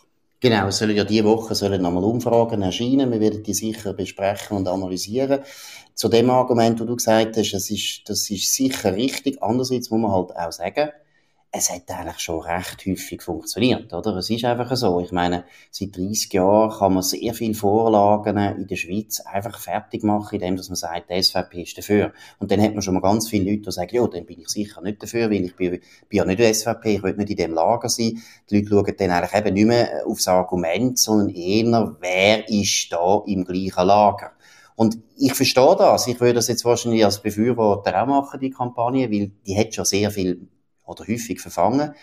Genau, 0.44 0.68
es 0.68 0.78
sollen 0.80 0.98
ja 0.98 1.06
diese 1.06 1.24
Woche 1.24 1.56
sollen 1.56 1.82
nochmal 1.82 2.04
Umfragen 2.04 2.64
erscheinen. 2.64 3.10
Wir 3.14 3.22
werden 3.22 3.44
die 3.44 3.54
sicher 3.54 3.94
besprechen 3.94 4.58
und 4.58 4.68
analysieren. 4.68 5.40
Zu 5.96 6.10
dem 6.10 6.30
Argument, 6.30 6.78
wo 6.82 6.84
du 6.84 6.98
gesagt 6.98 7.38
hast, 7.38 7.54
das 7.54 7.72
ist, 7.72 8.02
das 8.10 8.30
ist 8.30 8.54
sicher 8.54 8.94
richtig. 8.94 9.42
Andererseits 9.42 9.90
muss 9.90 10.02
man 10.02 10.12
halt 10.12 10.36
auch 10.36 10.52
sagen, 10.52 10.90
es 11.56 11.70
hat 11.70 11.84
eigentlich 11.92 12.20
schon 12.20 12.42
recht 12.42 12.84
häufig 12.88 13.22
funktioniert, 13.22 13.94
oder? 13.94 14.16
Es 14.16 14.28
ist 14.32 14.44
einfach 14.44 14.76
so. 14.76 15.00
Ich 15.02 15.12
meine, 15.12 15.46
seit 15.70 15.96
30 15.96 16.34
Jahren 16.34 16.72
kann 16.72 16.96
man 16.96 17.04
sehr 17.04 17.32
viele 17.36 17.54
Vorlagen 17.54 18.36
in 18.38 18.66
der 18.66 18.76
Schweiz 18.76 19.20
einfach 19.20 19.60
fertig 19.60 20.04
machen, 20.04 20.34
indem 20.34 20.56
man 20.56 20.64
sagt, 20.64 21.12
die 21.12 21.22
SVP 21.22 21.62
ist 21.62 21.78
dafür. 21.78 22.12
Und 22.40 22.50
dann 22.50 22.60
hat 22.60 22.74
man 22.74 22.82
schon 22.82 22.96
mal 22.96 23.02
ganz 23.02 23.30
viele 23.30 23.52
Leute, 23.52 23.66
die 23.66 23.72
sagen, 23.72 23.96
ja, 23.96 24.08
dann 24.08 24.26
bin 24.26 24.40
ich 24.40 24.50
sicher 24.50 24.82
nicht 24.82 25.04
dafür, 25.04 25.30
weil 25.30 25.46
ich 25.46 25.56
bin, 25.56 25.70
bin 25.70 25.82
ja 26.10 26.26
nicht 26.26 26.40
der 26.40 26.52
SVP, 26.56 26.96
ich 26.96 27.04
will 27.04 27.14
nicht 27.14 27.30
in 27.30 27.38
dem 27.38 27.54
Lager 27.54 27.88
sein. 27.88 28.20
Die 28.50 28.58
Leute 28.58 28.70
schauen 28.70 28.96
dann 28.98 29.12
eigentlich 29.12 29.40
eben 29.40 29.54
nicht 29.54 29.68
mehr 29.68 30.04
aufs 30.08 30.28
Argument, 30.28 30.98
sondern 30.98 31.30
eher, 31.30 31.96
wer 32.00 32.50
ist 32.50 32.92
da 32.92 33.22
im 33.28 33.46
gleichen 33.46 33.86
Lager. 33.86 34.32
Und 34.76 34.98
ich 35.18 35.36
verstehe 35.36 35.76
das. 35.78 36.08
Ich 36.08 36.20
würde 36.20 36.34
das 36.34 36.48
jetzt 36.48 36.66
wahrscheinlich 36.66 37.06
als 37.06 37.22
Befürworter 37.22 38.02
auch 38.02 38.08
machen, 38.08 38.40
die 38.40 38.50
Kampagne, 38.50 39.12
weil 39.12 39.30
die 39.46 39.56
hat 39.56 39.76
schon 39.76 39.86
sehr 39.86 40.10
viel 40.10 40.48
oder 40.86 41.06
häufig 41.08 41.42
verfangen. 41.42 41.94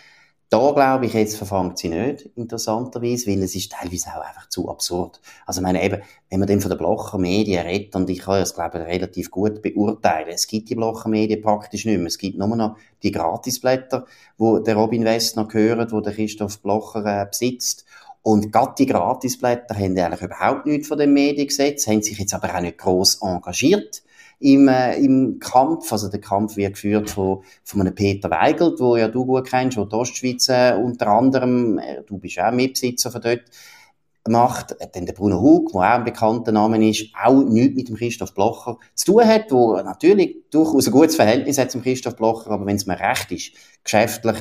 Da 0.53 0.71
glaube 0.73 1.05
ich, 1.05 1.13
jetzt 1.13 1.37
verfangt 1.37 1.77
sie 1.77 1.87
nicht, 1.87 2.29
interessanterweise, 2.35 3.27
weil 3.27 3.41
es 3.41 3.55
ist 3.55 3.71
teilweise 3.71 4.09
auch 4.09 4.19
einfach 4.19 4.49
zu 4.49 4.67
absurd. 4.67 5.21
Also, 5.45 5.61
ich 5.61 5.63
meine 5.63 5.81
eben, 5.81 6.01
wenn 6.29 6.39
man 6.39 6.47
dann 6.49 6.59
von 6.59 6.69
den 6.69 6.77
Blocher 6.77 7.17
Medien 7.17 7.65
redet, 7.65 7.95
und 7.95 8.09
ich 8.09 8.19
kann 8.19 8.41
das, 8.41 8.53
glaube 8.53 8.79
ich, 8.79 8.85
relativ 8.85 9.31
gut 9.31 9.61
beurteilen, 9.61 10.27
es 10.27 10.47
gibt 10.47 10.69
die 10.69 10.75
Blocher 10.75 11.07
Medien 11.07 11.41
praktisch 11.41 11.85
nicht 11.85 11.97
mehr. 11.97 12.07
Es 12.07 12.17
gibt 12.17 12.37
nur 12.37 12.53
noch 12.53 12.75
die 13.01 13.13
Gratisblätter, 13.13 14.05
wo 14.37 14.59
der 14.59 14.75
Robin 14.75 15.05
Westner 15.05 15.47
gehört, 15.47 15.93
wo 15.93 16.01
der 16.01 16.13
Christoph 16.13 16.59
Blocher 16.59 17.05
äh, 17.05 17.25
besitzt. 17.25 17.85
Und 18.21 18.51
gerade 18.51 18.73
die 18.77 18.87
Gratisblätter 18.87 19.73
haben 19.73 19.97
eigentlich 19.97 20.21
überhaupt 20.21 20.65
nichts 20.65 20.89
von 20.89 20.97
dem 20.97 21.13
Mediengesetz, 21.13 21.87
haben 21.87 22.01
sich 22.01 22.19
jetzt 22.19 22.33
aber 22.33 22.53
auch 22.53 22.59
nicht 22.59 22.77
gross 22.77 23.21
engagiert 23.21 24.03
im, 24.41 24.67
äh, 24.67 24.97
im 24.97 25.39
Kampf. 25.39 25.91
Also 25.91 26.09
der 26.09 26.19
Kampf 26.19 26.57
wird 26.57 26.73
geführt 26.73 27.09
von, 27.09 27.43
von 27.63 27.81
einem 27.81 27.95
Peter 27.95 28.29
Weigelt, 28.29 28.79
wo 28.79 28.97
ja 28.97 29.07
du 29.07 29.25
gut 29.25 29.47
kennst, 29.47 29.77
wo 29.77 29.85
die 29.85 29.95
Ostschweiz 29.95 30.49
äh, 30.49 30.73
unter 30.73 31.07
anderem, 31.07 31.77
äh, 31.77 32.03
du 32.05 32.17
bist 32.17 32.39
auch 32.39 32.51
Mitbesitzer 32.51 33.11
von 33.11 33.21
dort, 33.21 33.43
macht. 34.27 34.73
Äh, 34.79 34.87
dann 34.91 35.05
der 35.05 35.13
Bruno 35.13 35.39
Hug, 35.39 35.71
der 35.71 35.81
auch 35.81 35.83
ein 35.83 36.03
bekannter 36.03 36.51
Name 36.51 36.89
ist, 36.89 37.05
auch 37.23 37.43
nichts 37.43 37.75
mit 37.75 37.89
dem 37.89 37.95
Christoph 37.95 38.33
Blocher 38.33 38.77
zu 38.95 39.13
tun 39.13 39.25
hat, 39.25 39.51
wo 39.51 39.75
natürlich 39.75 40.37
durchaus 40.51 40.87
ein 40.87 40.91
gutes 40.91 41.15
Verhältnis 41.15 41.57
hat 41.57 41.71
zum 41.71 41.83
Christoph 41.83 42.15
Blocher, 42.15 42.51
aber 42.51 42.65
wenn 42.65 42.75
es 42.75 42.87
mir 42.87 42.99
recht 42.99 43.31
ist, 43.31 43.51
geschäftlich 43.83 44.37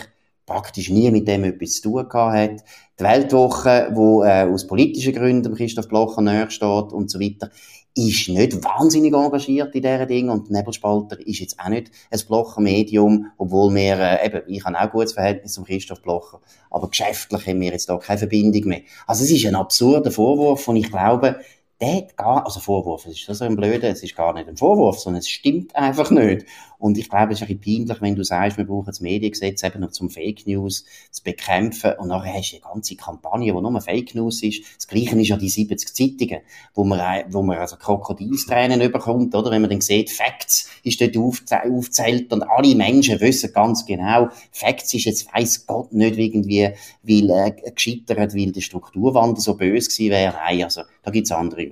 praktisch 0.47 0.91
nie 0.91 1.11
mit 1.11 1.29
dem 1.29 1.45
etwas 1.45 1.81
zu 1.81 1.83
tun 1.83 2.09
gehabt 2.09 2.37
hat. 2.37 2.65
Die 2.99 3.05
Weltwoche, 3.05 3.91
wo 3.95 4.25
äh, 4.25 4.49
aus 4.51 4.67
politischen 4.67 5.15
Gründen 5.15 5.55
Christoph 5.55 5.89
Blocher 5.89 6.23
näher 6.23 6.51
steht 6.51 6.93
und 6.93 7.11
so 7.11 7.21
weiter 7.21 7.51
ist 7.95 8.29
nicht 8.29 8.65
wahnsinnig 8.65 9.13
engagiert 9.13 9.75
in 9.75 9.83
diesen 9.83 10.09
Dingen 10.09 10.31
und 10.31 10.51
Nebelspalter 10.51 11.19
ist 11.27 11.41
jetzt 11.41 11.59
auch 11.59 11.69
nicht 11.69 11.91
ein 12.11 12.21
Blocher-Medium, 12.27 13.27
obwohl 13.37 13.75
wir, 13.75 13.99
äh, 13.99 14.27
eben, 14.27 14.43
ich 14.47 14.65
habe 14.65 14.77
auch 14.77 14.83
ein 14.83 14.91
gutes 14.91 15.13
Verhältnis 15.13 15.55
zum 15.55 15.65
Christoph 15.65 16.01
Blocher, 16.01 16.41
aber 16.71 16.89
geschäftlich 16.89 17.47
haben 17.47 17.61
wir 17.61 17.73
jetzt 17.73 17.89
da 17.89 17.97
keine 17.97 18.19
Verbindung 18.19 18.69
mehr. 18.69 18.83
Also 19.07 19.25
es 19.25 19.31
ist 19.31 19.45
ein 19.45 19.57
absurder 19.57 20.11
Vorwurf 20.11 20.69
und 20.69 20.77
ich 20.77 20.91
glaube, 20.91 21.41
der 21.81 21.97
hat 21.97 22.17
gar, 22.17 22.45
also 22.45 22.61
Vorwurf, 22.61 23.07
es 23.07 23.13
ist 23.13 23.39
so 23.39 23.45
ein 23.45 23.57
Blöde, 23.57 23.89
es 23.89 24.03
ist 24.03 24.15
gar 24.15 24.35
nicht 24.35 24.49
ein 24.49 24.57
Vorwurf, 24.57 24.99
sondern 24.99 25.21
es 25.21 25.29
stimmt 25.29 25.75
einfach 25.75 26.11
nicht. 26.11 26.45
Und 26.79 26.97
ich 26.97 27.11
glaube, 27.11 27.33
es 27.33 27.41
ist 27.41 27.49
ein 27.49 27.59
bisschen 27.59 27.87
peinlich, 27.87 28.03
wenn 28.03 28.17
du 28.17 28.25
sagst, 28.25 28.57
wir 28.57 28.65
brauchen 28.65 28.87
das 28.87 29.01
Mediengesetz 29.01 29.63
eben 29.63 29.81
noch 29.81 29.91
zum 29.91 30.09
Fake 30.09 30.47
News 30.47 30.87
zu 31.11 31.23
bekämpfen 31.23 31.93
und 31.99 32.09
nachher 32.09 32.33
hast 32.33 32.53
du 32.53 32.57
eine 32.57 32.73
ganze 32.73 32.97
Kampagne, 32.97 33.55
wo 33.55 33.61
nur 33.61 33.81
Fake 33.83 34.15
News 34.15 34.43
ist. 34.43 34.63
Das 34.77 34.89
Gleiche 34.89 35.19
ist 35.21 35.29
ja 35.29 35.37
die 35.37 35.51
70 35.51 35.95
Zeitungen, 35.95 36.41
wo 36.75 36.85
man, 36.85 37.25
wo 37.29 37.43
man 37.43 37.59
also 37.59 37.77
Krokodilstränen 37.77 38.81
überkommt, 38.81 39.35
oder? 39.35 39.51
Wenn 39.51 39.61
man 39.61 39.71
dann 39.71 39.83
sieht, 39.83 40.11
Facts 40.11 40.71
ist 40.83 41.01
dort 41.03 41.17
aufzählt 41.17 42.33
und 42.33 42.43
alle 42.43 42.75
Menschen 42.75 43.21
wissen 43.21 43.53
ganz 43.53 43.85
genau, 43.85 44.29
Facts 44.51 44.95
ist 44.95 45.05
jetzt, 45.05 45.35
weiss 45.35 45.67
Gott 45.67 45.93
nicht 45.93 46.17
irgendwie, 46.17 46.71
weil, 47.03 47.31
äh, 47.31 47.71
gescheitert, 47.73 48.35
weil 48.35 48.53
der 48.53 48.61
Strukturwandel 48.63 49.43
so 49.43 49.55
böse 49.55 49.91
gewesen 49.91 50.11
wäre. 50.11 50.33
Nein, 50.33 50.65
also, 50.65 50.83
da 51.03 51.11
gibt's 51.11 51.31
andere. 51.31 51.70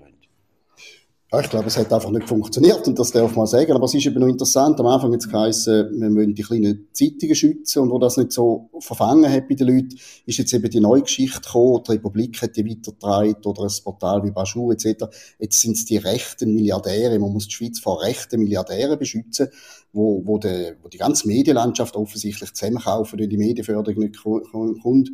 Ja, 1.30 1.40
ich 1.40 1.50
glaube, 1.50 1.66
es 1.66 1.76
hat 1.76 1.92
einfach 1.92 2.08
nicht 2.08 2.26
funktioniert 2.26 2.88
und 2.88 2.98
das 2.98 3.10
darf 3.10 3.36
man 3.36 3.46
sagen. 3.46 3.72
Aber 3.72 3.84
es 3.84 3.92
ist 3.92 4.06
eben 4.06 4.18
noch 4.18 4.28
interessant. 4.28 4.80
Am 4.80 4.86
Anfang 4.86 5.12
jetzt 5.12 5.30
geheißen, 5.30 6.00
wir 6.00 6.08
müssen 6.08 6.34
die 6.34 6.42
kleinen 6.42 6.88
Zeitungen 6.94 7.34
schützen 7.34 7.82
und 7.82 7.90
wo 7.90 7.98
das 7.98 8.16
nicht 8.16 8.32
so 8.32 8.70
verfangen 8.80 9.30
hat 9.30 9.46
bei 9.46 9.54
den 9.54 9.66
Leuten, 9.66 9.98
ist 10.24 10.38
jetzt 10.38 10.54
eben 10.54 10.70
die 10.70 10.80
neue 10.80 11.02
Geschichte 11.02 11.42
gekommen. 11.42 11.82
Die 11.86 11.92
Republik 11.92 12.40
hat 12.40 12.56
die 12.56 12.64
weitergetragen 12.64 13.44
oder 13.44 13.64
ein 13.64 13.72
Portal 13.84 14.24
wie 14.24 14.30
Bashur 14.30 14.72
etc. 14.72 15.04
Jetzt 15.38 15.60
sind 15.60 15.76
es 15.76 15.84
die 15.84 15.98
rechten 15.98 16.54
Milliardäre. 16.54 17.18
Man 17.18 17.34
muss 17.34 17.46
die 17.46 17.52
Schweiz 17.52 17.78
vor 17.78 18.02
rechten 18.02 18.40
Milliardären 18.40 18.98
beschützen, 18.98 19.48
wo, 19.92 20.22
wo, 20.24 20.38
die, 20.38 20.72
wo 20.82 20.88
die 20.88 20.96
ganze 20.96 21.28
Medienlandschaft 21.28 21.94
offensichtlich 21.94 22.54
zusammenkaufen, 22.54 23.20
weil 23.20 23.28
die 23.28 23.36
Medienförderung 23.36 23.98
nicht 23.98 24.22
kommt. 24.22 25.10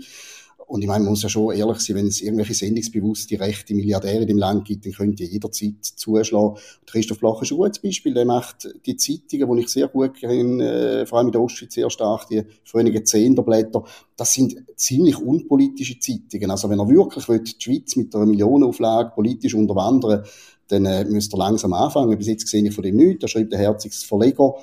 Und 0.67 0.83
ich 0.83 0.89
meine, 0.89 1.05
man 1.05 1.11
muss 1.11 1.23
ja 1.23 1.29
schon 1.29 1.55
ehrlich 1.55 1.79
sein, 1.81 1.97
wenn 1.97 2.07
es 2.07 2.21
irgendwelche 2.21 2.55
sendungsbewusste 2.55 3.39
rechte 3.39 3.75
Milliardäre 3.75 4.25
im 4.25 4.39
Land 4.39 4.65
gibt, 4.67 4.87
dann 4.87 4.93
könnt 4.93 5.21
ihr 5.21 5.27
jederzeit 5.27 5.77
zuschlagen. 5.83 6.57
Christoph 6.87 7.19
Bloch 7.19 7.43
ist 7.43 7.53
ein 7.53 7.59
gutes 7.59 7.81
Beispiel. 7.81 8.15
Der 8.15 8.25
macht 8.25 8.69
die 8.87 8.97
Zeitungen, 8.97 9.57
die 9.57 9.63
ich 9.63 9.69
sehr 9.69 9.89
gut 9.89 10.15
kenne, 10.15 11.03
äh, 11.03 11.07
vor 11.07 11.19
allem 11.19 11.29
in 11.29 11.33
der 11.33 11.43
Ostschweiz 11.43 11.75
sehr 11.75 11.91
stark, 11.91 12.29
die 12.29 12.43
früheren 12.65 13.05
Zehnerblätter. 13.05 13.85
Das 14.17 14.33
sind 14.33 14.57
ziemlich 14.77 15.19
unpolitische 15.19 15.99
Zeitungen. 15.99 16.51
Also 16.51 16.71
wenn 16.71 16.79
er 16.79 16.89
wirklich 16.89 17.29
will, 17.29 17.41
die 17.41 17.55
Schweiz 17.59 17.97
mit 17.97 18.15
einer 18.15 18.27
Millionenauflage 18.27 19.13
politisch 19.15 19.55
unterwandern 19.55 20.25
dann 20.69 20.87
äh, 20.87 21.05
müsst 21.05 21.35
ihr 21.35 21.39
langsam 21.39 21.73
anfangen. 21.73 22.17
Bis 22.17 22.27
jetzt 22.27 22.49
sehe 22.49 22.67
ich 22.67 22.75
von 22.75 22.85
dem 22.85 22.97
nichts. 22.97 23.21
Da 23.21 23.29
schreibt 23.29 23.53
der 23.53 23.59
Herzigs 23.59 24.03
Verleger 24.03 24.55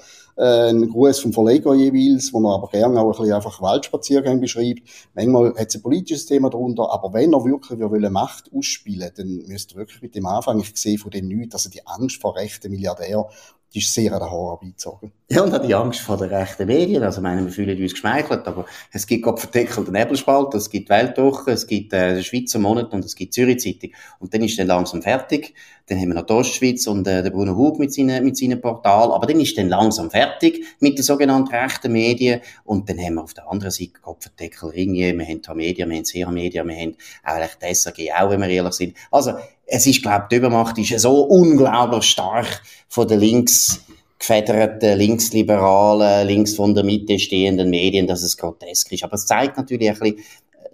äh, 0.41 0.69
ein 0.69 0.89
Gruß 0.89 1.19
vom 1.19 1.33
Verleger 1.33 1.75
jeweils, 1.75 2.33
wo 2.33 2.39
er 2.39 2.55
aber 2.55 2.67
gerne 2.67 2.99
auch 2.99 3.05
ein 3.05 3.11
bisschen 3.11 3.33
einfach 3.33 3.61
Waldspaziergänge 3.61 4.41
beschreibt. 4.41 4.81
Manchmal 5.13 5.53
hat 5.55 5.67
es 5.69 5.75
ein 5.75 5.83
politisches 5.83 6.25
Thema 6.25 6.49
darunter, 6.49 6.91
aber 6.91 7.13
wenn 7.13 7.33
er 7.33 7.45
wirklich 7.45 7.79
will 7.79 8.09
Macht 8.09 8.49
ausspielen 8.53 9.11
dann 9.15 9.43
müsst 9.47 9.73
ihr 9.73 9.77
wirklich 9.77 10.01
mit 10.01 10.15
dem 10.15 10.25
anfangen. 10.25 10.61
Ich 10.61 10.75
sehe 10.75 10.97
von 10.97 11.11
dem 11.11 11.27
nichts, 11.27 11.53
also 11.53 11.69
die 11.69 11.85
Angst 11.85 12.19
vor 12.19 12.35
rechten 12.35 12.71
Milliardär 12.71 13.29
die 13.73 13.79
ist 13.79 13.93
sehr 13.93 14.11
an 14.11 14.19
den 14.19 14.29
Haaren 14.29 14.57
beizogen. 14.61 15.13
Ja, 15.29 15.43
und 15.43 15.53
auch 15.53 15.61
die 15.65 15.73
Angst 15.73 16.01
vor 16.01 16.17
den 16.17 16.29
rechten 16.29 16.67
Medien. 16.67 17.03
Also, 17.03 17.19
ich 17.19 17.23
meine, 17.23 17.45
wir 17.45 17.51
fühlen 17.51 17.81
uns 17.81 17.93
geschmeichelt, 17.93 18.45
aber 18.45 18.65
es 18.91 19.07
gibt 19.07 19.23
Gott 19.23 19.39
verdeckelte 19.39 19.91
Nebelspalt, 19.91 20.53
es 20.55 20.69
gibt 20.69 20.89
Weltwoche, 20.89 21.51
es 21.51 21.67
gibt 21.67 21.93
äh, 21.93 22.21
Schweizer 22.21 22.59
Monat 22.59 22.93
und 22.93 23.05
es 23.05 23.15
gibt 23.15 23.33
Zürich 23.33 23.59
Zeitung. 23.59 23.91
Und 24.19 24.33
dann 24.33 24.43
ist 24.43 24.59
dann 24.59 24.67
langsam 24.67 25.01
fertig. 25.01 25.53
Dann 25.91 25.99
haben 25.99 26.07
wir 26.07 26.15
noch 26.15 26.25
die 26.25 26.31
Ostschweiz 26.31 26.87
und 26.87 27.05
äh, 27.05 27.21
der 27.21 27.31
Bruno 27.31 27.53
Hug 27.53 27.77
mit 27.77 27.93
seinem, 27.93 28.23
mit 28.23 28.37
seinem 28.37 28.61
Portal. 28.61 29.11
Aber 29.11 29.27
dann 29.27 29.41
ist 29.41 29.57
dann 29.57 29.67
langsam 29.67 30.09
fertig 30.09 30.63
mit 30.79 30.97
den 30.97 31.03
sogenannten 31.03 31.53
rechten 31.53 31.91
Medien. 31.91 32.39
Und 32.63 32.89
dann 32.89 32.97
haben 32.97 33.15
wir 33.15 33.23
auf 33.23 33.33
der 33.33 33.51
anderen 33.51 33.71
Seite 33.71 33.99
Kopfendeckel 34.01 34.69
Ringe, 34.69 35.17
wir 35.17 35.25
haben 35.25 35.57
Media, 35.57 35.85
wir 35.85 35.97
haben 35.97 36.05
Sera 36.05 36.31
Media, 36.31 36.63
wir 36.63 36.75
haben 36.77 36.95
eigentlich 37.23 37.55
die 37.61 37.75
SAG 37.75 37.97
auch, 38.17 38.29
wenn 38.29 38.39
wir 38.39 38.47
ehrlich 38.47 38.73
sind. 38.73 38.95
Also, 39.11 39.33
es 39.65 39.85
ist, 39.85 40.01
glaube 40.01 40.23
ich, 40.23 40.27
die 40.29 40.35
Übermacht 40.37 40.77
ist 40.77 40.97
so 40.97 41.23
unglaublich 41.23 42.05
stark 42.05 42.61
von 42.87 43.09
den 43.09 43.19
links 43.19 43.83
gefederten, 44.17 44.97
linksliberalen, 44.97 46.25
links 46.25 46.53
von 46.53 46.73
der 46.73 46.85
Mitte 46.85 47.19
stehenden 47.19 47.69
Medien, 47.69 48.07
dass 48.07 48.23
es 48.23 48.37
grotesk 48.37 48.93
ist. 48.93 49.03
Aber 49.03 49.15
es 49.15 49.25
zeigt 49.25 49.57
natürlich 49.57 49.89
ein 49.89 49.99
bisschen, 49.99 50.23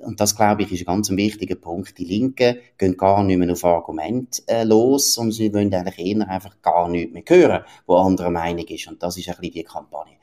und 0.08 0.22
das 0.22 0.38
glaube 0.38 0.64
ich 0.64 0.72
ist 0.72 0.82
ein 0.82 0.86
ganz 0.86 1.10
wichtiger 1.10 1.56
Punkt, 1.56 1.98
die 1.98 2.06
Linken 2.06 2.60
gehen 2.78 2.96
gar 2.96 3.24
nicht 3.26 3.38
mehr 3.38 3.52
auf 3.52 3.66
Argument 3.66 4.42
äh, 4.48 4.64
los, 4.64 5.14
sondern 5.14 5.34
sie 5.34 5.54
wollen 5.54 5.74
eigentlich 5.74 6.00
eher 6.00 6.30
einfach 6.30 6.62
gar 6.62 6.88
nichts 6.88 7.14
mehr 7.14 7.24
hören, 7.28 7.66
wo 7.86 7.98
andere 7.98 8.32
Meinung 8.32 8.66
ist. 8.66 8.88
Und 8.88 9.04
das 9.04 9.18
ist 9.18 9.28
ein 9.28 9.36
bisschen 9.36 9.54
die 9.54 9.64
Kampagne. 9.64 10.14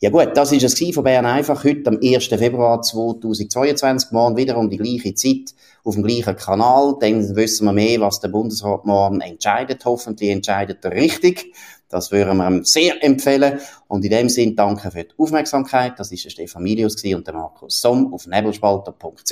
Ja 0.00 0.08
gut, 0.08 0.30
das 0.34 0.50
ist 0.52 0.64
es 0.64 0.94
von 0.94 1.04
Bern 1.04 1.26
einfach 1.26 1.62
heute 1.62 1.90
am 1.90 1.98
1. 2.02 2.24
Februar 2.26 2.80
2022, 2.80 4.12
morgen 4.12 4.36
wieder 4.36 4.56
um 4.56 4.70
die 4.70 4.78
gleiche 4.78 5.14
Zeit 5.14 5.54
auf 5.84 5.94
dem 5.94 6.04
gleichen 6.04 6.36
Kanal. 6.36 6.96
Dann 6.98 7.36
wissen 7.36 7.66
wir 7.66 7.72
mehr, 7.74 8.00
was 8.00 8.20
der 8.20 8.28
Bundesrat 8.28 8.86
morgen 8.86 9.20
entscheidet. 9.20 9.84
Hoffentlich 9.84 10.30
entscheidet 10.30 10.84
er 10.84 10.92
richtig. 10.92 11.52
Das 11.88 12.10
würden 12.10 12.36
wir 12.38 12.46
ihm 12.48 12.64
sehr 12.64 13.02
empfehlen. 13.04 13.60
Und 13.88 14.04
in 14.04 14.10
dem 14.10 14.28
Sinn 14.28 14.56
danke 14.56 14.90
für 14.90 15.04
die 15.04 15.14
Aufmerksamkeit. 15.16 15.92
Das 15.98 16.10
ist 16.10 16.24
der 16.24 16.30
Stefan 16.30 16.62
Milius 16.62 17.02
und 17.04 17.26
der 17.26 17.34
Markus 17.34 17.80
Somm 17.80 18.12
auf 18.12 18.26
nebelspalter.ch. 18.26 19.30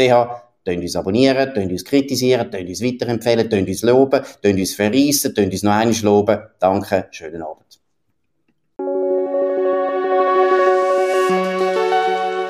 Tönt 0.64 0.80
uns 0.80 0.94
abonnieren, 0.94 1.52
tönt 1.54 1.72
uns 1.72 1.84
kritisieren, 1.84 2.48
tönt 2.50 2.68
uns 2.68 2.82
weiterempfehlen, 2.82 3.50
tönt 3.50 3.68
uns 3.68 3.82
loben, 3.82 4.22
tönt 4.42 4.60
uns 4.60 4.74
verreissen, 4.74 5.34
tönt 5.34 5.52
uns 5.52 5.64
noch 5.64 5.72
einmal 5.72 5.96
loben. 6.02 6.38
Danke, 6.60 7.08
schönen 7.10 7.42
Abend. 7.42 7.80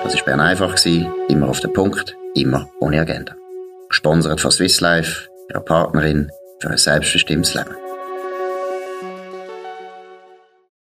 Das 0.04 0.14
war 0.14 0.24
Bern 0.26 0.40
einfach, 0.40 0.76
immer 1.28 1.48
auf 1.48 1.60
den 1.60 1.72
Punkt, 1.72 2.14
immer 2.34 2.68
ohne 2.80 3.00
Agenda. 3.00 3.34
Gesponsert 3.88 4.42
von 4.42 4.50
Swiss 4.50 4.80
Life, 4.82 5.30
ihrer 5.48 5.60
Partnerin 5.60 6.30
für 6.60 6.68
ein 6.68 6.76
selbstbestimmtes 6.76 7.54
Leben. 7.54 7.74